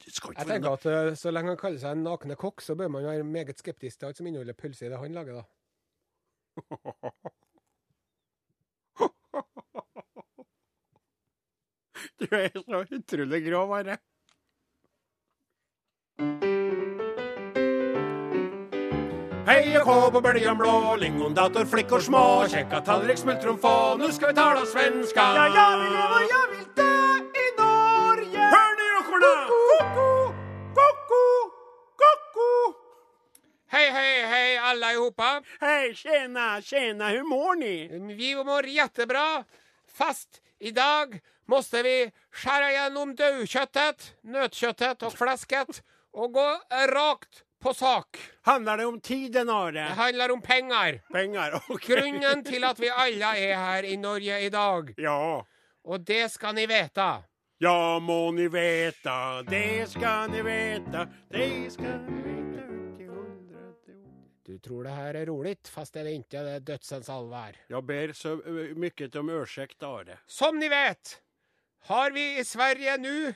Jeg 0.05 0.47
tenker 0.47 0.71
at 0.71 0.85
eh, 0.89 1.11
Så 1.19 1.31
lenge 1.33 1.53
han 1.53 1.59
kaller 1.61 1.81
seg 1.81 1.91
en 1.93 2.05
nakne 2.07 2.37
kokk, 2.39 2.63
så 2.65 2.75
bør 2.77 2.89
man 2.97 3.05
være 3.05 3.23
meget 3.27 3.61
skeptisk 3.61 3.99
til 3.99 4.09
alt 4.09 4.17
som 4.17 4.27
inneholder 4.29 4.57
pølse 4.57 4.87
i 4.87 4.89
det 4.89 5.01
han 5.01 5.13
lager. 5.13 5.41
da. 5.41 5.45
Du 12.19 12.25
er 12.31 12.47
så 12.53 12.85
utrolig 12.95 13.41
grov, 13.43 13.67
bare. 13.69 13.97
Hei 19.45 19.75
og 19.77 19.83
kå 19.85 19.95
på 20.15 20.21
bølgen 20.25 20.57
blå, 20.57 20.95
lingondator, 21.01 21.67
flickor 21.69 22.01
små, 22.01 22.23
kjekka 22.49 22.81
tallrik, 22.87 23.19
smultron 23.21 23.59
få, 23.61 23.75
nu 24.01 24.07
skal 24.11 24.31
vi 24.31 24.39
tala 24.39 24.65
svenska. 24.65 25.27
Ja, 25.35 25.47
jag 25.59 25.77
vill 25.83 25.93
leva, 25.93 26.19
jag 26.33 26.47
vill 26.55 26.67
dö. 26.75 27.34
Hør 29.15 29.21
det! 29.21 29.47
Ko-ko, 29.47 30.33
ko-ko, 30.75 31.19
ko-ko. 32.01 32.47
Hei, 33.71 33.91
hei, 33.91 34.25
hei, 34.27 34.93
ihoppe. 34.93 35.29
Hei, 35.61 35.93
tjena, 35.95 36.61
tjena, 36.61 37.09
hur 37.09 37.23
mår 37.23 37.55
ni? 37.55 37.87
Vi 38.15 38.35
mår 38.35 38.65
jättebra. 38.65 39.43
Fast 39.97 40.41
i 40.59 40.71
dag 40.71 41.19
måste 41.47 41.83
vi 41.83 42.11
skära 42.31 42.71
igenom 42.71 43.15
dödköttet, 43.15 44.15
nötköttet 44.23 45.03
och 45.03 45.13
fläsket 45.13 45.83
och 46.11 46.33
gå 46.33 46.59
rakt 46.91 47.43
på 47.63 47.73
sak. 47.73 48.17
Handlar 48.41 48.77
det 48.77 48.85
om 48.85 48.99
tiden, 48.99 49.47
Det 49.47 49.53
Are? 49.53 49.79
handlar 49.79 50.31
om 50.31 50.41
pengar. 50.41 51.01
Pengar, 51.11 51.63
okej. 51.69 51.95
Grunnen 51.95 52.43
till 52.43 52.63
att 52.63 52.79
vi 52.79 52.89
alla 52.89 53.37
är 53.37 53.55
här 53.55 53.83
i 53.83 53.97
Norge 53.97 54.39
idag. 54.39 54.93
Ja. 54.97 55.45
Och 55.83 55.99
det 55.99 56.29
ska 56.29 56.51
ni 56.51 56.67
veta. 56.67 57.23
Ja, 57.57 57.99
må 57.99 58.31
ni 58.31 58.47
veta, 58.47 59.43
det 59.47 59.87
skal 59.89 60.29
ni 60.31 60.41
veta, 60.43 61.05
det 61.31 61.71
skal 61.73 62.01
ni 62.03 62.21
veta. 62.21 62.41
Du 64.45 64.59
tror 64.59 64.83
det 64.85 64.91
her 64.93 65.15
er 65.17 65.25
rolig, 65.25 65.55
fast 65.67 65.93
det 65.95 66.03
er 66.03 66.11
ikke 66.13 66.41
Det 66.43 66.51
är 66.51 66.59
dödsens 66.59 67.09
allvar. 67.09 67.55
Jag 67.67 67.83
ber 67.83 68.13
så 68.13 68.35
mye 68.45 68.75
mycket 68.75 69.15
om 69.15 69.29
ursäkt, 69.29 69.83
Are. 69.83 70.17
Som 70.27 70.59
ni 70.59 70.67
vet 70.69 71.21
har 71.87 72.11
vi 72.11 72.39
i 72.39 72.43
Sverige 72.45 72.97
nå 72.97 73.33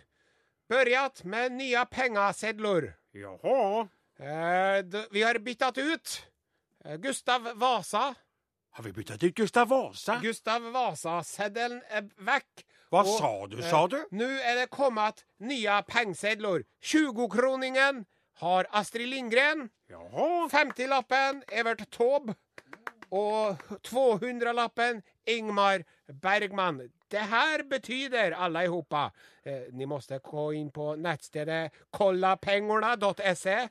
begynt 0.69 1.23
med 1.23 1.51
nye 1.51 1.85
pengesedler. 1.85 2.93
Jaha, 3.11 3.87
Eh, 4.19 4.83
vi 5.11 5.21
har 5.23 5.39
byttet 5.39 5.77
ut 5.77 6.27
eh, 6.85 6.95
Gustav 6.97 7.41
Vasa. 7.55 8.15
har 8.71 8.83
vi 8.83 8.91
byttet 8.91 9.23
ut 9.23 9.35
Gustav 9.35 9.67
Vasa? 9.67 10.19
Gustav 10.21 10.61
Vasa-seddelen 10.61 11.81
er 11.89 12.09
väck. 12.17 12.65
Vad 12.89 13.01
Och, 13.01 13.07
sa 13.07 13.47
du, 13.47 13.59
eh, 13.59 13.69
sa 13.69 13.87
du? 13.87 14.07
Nu 14.11 14.39
är 14.39 14.55
det 14.55 14.67
kommit 14.67 15.25
nya 15.37 15.81
pengsedlor. 15.81 16.63
20-kroningen 16.83 18.05
har 18.33 18.67
Astrid 18.69 19.07
Lindgren. 19.07 19.69
Jaha, 19.87 20.49
50-lappen 20.51 21.43
Evert 21.47 21.89
Taube. 21.89 22.35
Och 23.09 23.55
200-lappen 23.83 25.01
Ingmar 25.25 25.85
Bergman. 26.07 26.91
Det 27.07 27.17
här 27.17 27.63
betyder 27.63 28.31
allihopa 28.31 29.11
eh, 29.43 29.61
Ni 29.71 29.85
måste 29.85 30.17
gå 30.17 30.53
in 30.53 30.71
på 30.71 30.95
nätstället 30.95 31.73
kollapengorna.se 31.89 33.67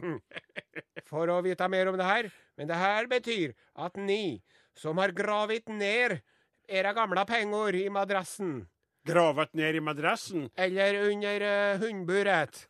för 1.06 1.38
att 1.38 1.44
veta 1.44 1.68
mer 1.68 1.86
om 1.88 1.96
det 1.96 2.04
här. 2.04 2.30
Men 2.56 2.68
det 2.68 2.74
här 2.74 3.06
betyder 3.06 3.54
att 3.72 3.96
ni 3.96 4.42
som 4.74 4.98
har 4.98 5.08
gravit 5.08 5.68
ner 5.68 6.20
era 6.68 6.92
gamla 6.96 7.24
penger 7.28 7.74
i 7.82 7.88
madrassen 7.92 8.62
Gravet 9.04 9.54
ned 9.54 9.74
i 9.74 9.80
madrassen. 9.80 10.50
eller 10.54 11.10
under 11.10 11.42
uh, 11.42 11.80
hundburet. 11.80 12.68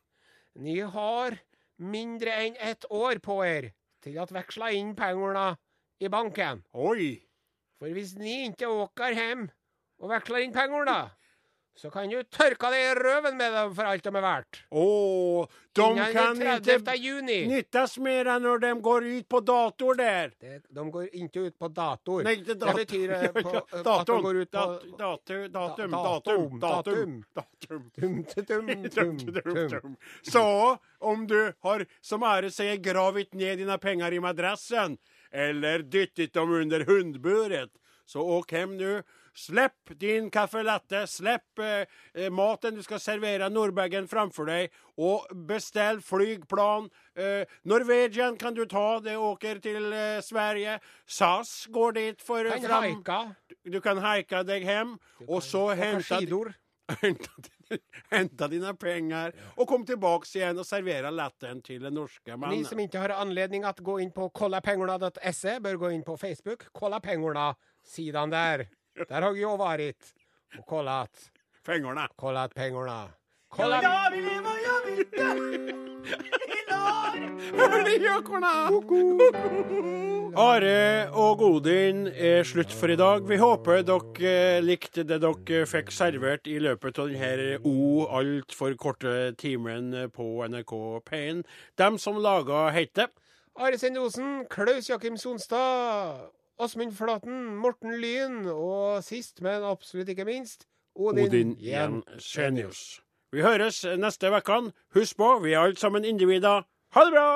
Ni 0.55 0.81
har 0.81 1.37
mindre 1.77 2.33
enn 2.47 2.57
ett 2.57 2.85
år 2.89 3.21
på 3.21 3.43
er 3.45 3.73
til 4.03 4.17
å 4.17 4.25
veksle 4.25 4.71
inn 4.79 4.95
pengene 4.97 5.59
i 6.01 6.09
banken. 6.09 6.63
Oi! 6.73 7.21
For 7.77 7.93
hvis 7.93 8.15
ni 8.17 8.47
ikke 8.49 8.71
åker 8.71 9.13
hjem 9.13 9.51
og 10.01 10.13
veksler 10.13 10.47
inn 10.47 10.55
pengarna 10.57 11.13
så 11.75 11.91
kan 11.91 12.11
du 12.11 12.23
tørke 12.23 12.69
deg 12.71 12.83
i 12.85 12.95
røven 12.95 13.37
med 13.37 13.53
dem 13.53 13.75
for 13.75 13.85
alt 13.89 14.05
de 14.05 14.17
är 14.17 14.21
värt. 14.23 14.59
åh, 14.71 15.47
de 15.73 15.97
kan 15.97 16.37
ikke 16.37 16.61
30 16.61 16.75
inte 16.75 16.95
juni. 16.97 17.47
nyttas 17.49 17.99
mera 17.99 18.39
när 18.39 18.59
de 18.59 18.83
går 18.83 19.05
ut 19.05 19.29
på 19.29 19.41
dator 19.41 19.95
der. 19.95 20.33
Det, 20.41 20.63
de 20.69 20.91
går 20.91 21.09
ikke 21.13 21.41
ut 21.41 21.59
på 21.59 21.69
dator. 21.69 22.23
Nei, 22.25 22.37
Det 22.37 22.55
dator. 22.55 22.79
det 22.79 22.87
betyr 22.87 23.33
på, 23.43 23.51
datum. 23.73 24.01
at 24.01 24.07
de 24.07 24.23
går 24.23 24.37
ut 24.37 24.51
på... 24.51 24.59
Dat- 24.59 24.99
Datum. 24.99 25.53
datum, 25.53 25.53
Datum. 25.53 25.91
datum, 25.91 26.61
datum, 26.61 26.61
datum, 26.61 27.25
datum. 27.35 27.91
Tum, 28.01 28.25
tum, 28.25 28.25
tum, 28.91 29.19
tum, 29.19 29.19
tum. 29.19 29.69
Tum. 29.81 29.97
Så 30.23 30.77
om 30.99 31.27
du 31.27 31.53
har, 31.61 31.87
som 32.01 32.23
Are 32.23 32.51
sier, 32.51 32.77
gravit 32.77 33.33
ned 33.35 33.59
dina 33.59 33.79
penger 33.79 34.13
i 34.13 34.21
madrassen 34.21 34.99
eller 35.33 35.79
dyttet 35.79 36.33
dem 36.35 36.53
under 36.53 36.85
hundburet, 36.85 37.71
så 38.07 38.21
åk 38.21 38.53
hem 38.53 38.77
nu. 38.77 39.03
Släpp 39.35 39.99
din 40.01 40.31
caffè 40.31 40.63
latte, 40.63 41.07
slipp 41.07 41.59
eh, 41.59 41.87
eh, 42.15 42.31
maten 42.31 42.75
du 42.77 42.83
skal 42.85 43.01
servere 43.01 43.49
Norrbergen 43.49 44.09
framfor 44.09 44.51
deg, 44.51 44.75
og 45.01 45.31
bestill 45.49 46.03
flygplan. 46.05 46.91
Eh, 47.17 47.49
Norwegian 47.65 48.37
kan 48.37 48.55
du 48.55 48.67
ta, 48.69 49.01
det 49.01 49.17
åker 49.17 49.63
til 49.65 49.89
eh, 49.93 50.21
Sverige. 50.21 50.79
SAS 51.07 51.67
går 51.73 51.97
dit 51.97 52.21
for 52.23 52.45
Kan 52.51 52.69
fram. 52.69 52.85
Haika. 52.91 53.23
Du 53.65 53.81
kan 53.81 54.03
haika 54.05 54.43
deg 54.45 54.69
hjem, 54.69 54.99
og 55.29 55.41
så 55.43 55.71
hente 55.79 56.21
Hente 57.03 57.49
henta 58.13 58.49
dine 58.53 58.75
penger 58.77 59.33
og 59.57 59.65
kom 59.71 59.87
tilbake 59.89 60.29
igjen 60.35 60.59
og 60.61 60.67
servere 60.69 61.13
latteren 61.15 61.63
til 61.65 61.81
den 61.81 61.97
norske 61.97 62.35
Ni 62.35 62.41
mann. 62.41 62.65
som 62.69 62.81
ikke 62.83 63.01
har 63.01 63.15
anledning 63.17 63.65
til 63.65 63.85
å 63.85 63.89
gå 63.93 63.99
inn 64.05 64.13
på 64.13 64.29
kollapengorna.se, 64.37 65.59
bør 65.65 65.81
gå 65.81 65.93
inn 65.97 66.05
på 66.05 66.19
Facebook. 66.21 66.69
Kollapengorna-sidene 66.77 68.31
der. 68.35 68.67
Der 68.95 69.23
har 69.23 69.35
jag 69.35 69.57
varit 69.57 70.15
och 70.59 70.67
kollat. 70.67 71.31
Pengarna. 71.67 72.09
Kollat 72.17 72.55
pengorna. 72.55 73.09
Kollat... 73.49 73.85
Are 80.37 81.11
og 81.13 81.39
Godin 81.39 82.07
er 82.07 82.43
slutt 82.43 82.73
for 82.73 82.89
i 82.89 82.97
dag. 82.97 83.29
Vi 83.29 83.37
håper 83.37 83.83
dere 83.83 84.61
likte 84.65 85.05
det 85.05 85.21
dere 85.23 85.67
fikk 85.69 85.93
servert 85.93 86.49
i 86.49 86.59
løpet 86.59 86.99
av 86.99 87.13
denne 87.13 87.59
o 87.65 88.07
altfor 88.09 88.77
korte 88.81 89.33
timen 89.41 89.93
på 90.13 90.45
NRK 90.49 90.75
P1. 91.09 91.43
Dem 91.79 91.99
som 91.99 92.21
laga 92.21 92.69
heter 92.71 93.09
Are 93.57 93.79
Sendosen, 93.79 94.47
Klaus 94.51 94.89
Jakim 94.89 95.17
Sonstad, 95.17 96.33
Åsmund 96.63 96.93
Flaten, 96.95 97.57
Morten 97.59 97.97
Lyn 97.99 98.45
og 98.47 99.03
sist, 99.03 99.41
men 99.43 99.65
absolutt 99.67 100.13
ikke 100.13 100.27
minst, 100.29 100.69
Odin, 100.95 101.25
Odin 101.27 101.57
Jensenius. 101.59 103.01
Vi 103.33 103.43
høres 103.43 103.81
neste 103.99 104.31
uke. 104.31 104.61
Husk 104.95 105.17
på, 105.17 105.39
vi 105.43 105.57
er 105.57 105.65
alle 105.65 105.77
sammen 105.81 106.05
individer. 106.05 106.63
Ha 106.95 107.05
det 107.09 107.15
bra! 107.17 107.27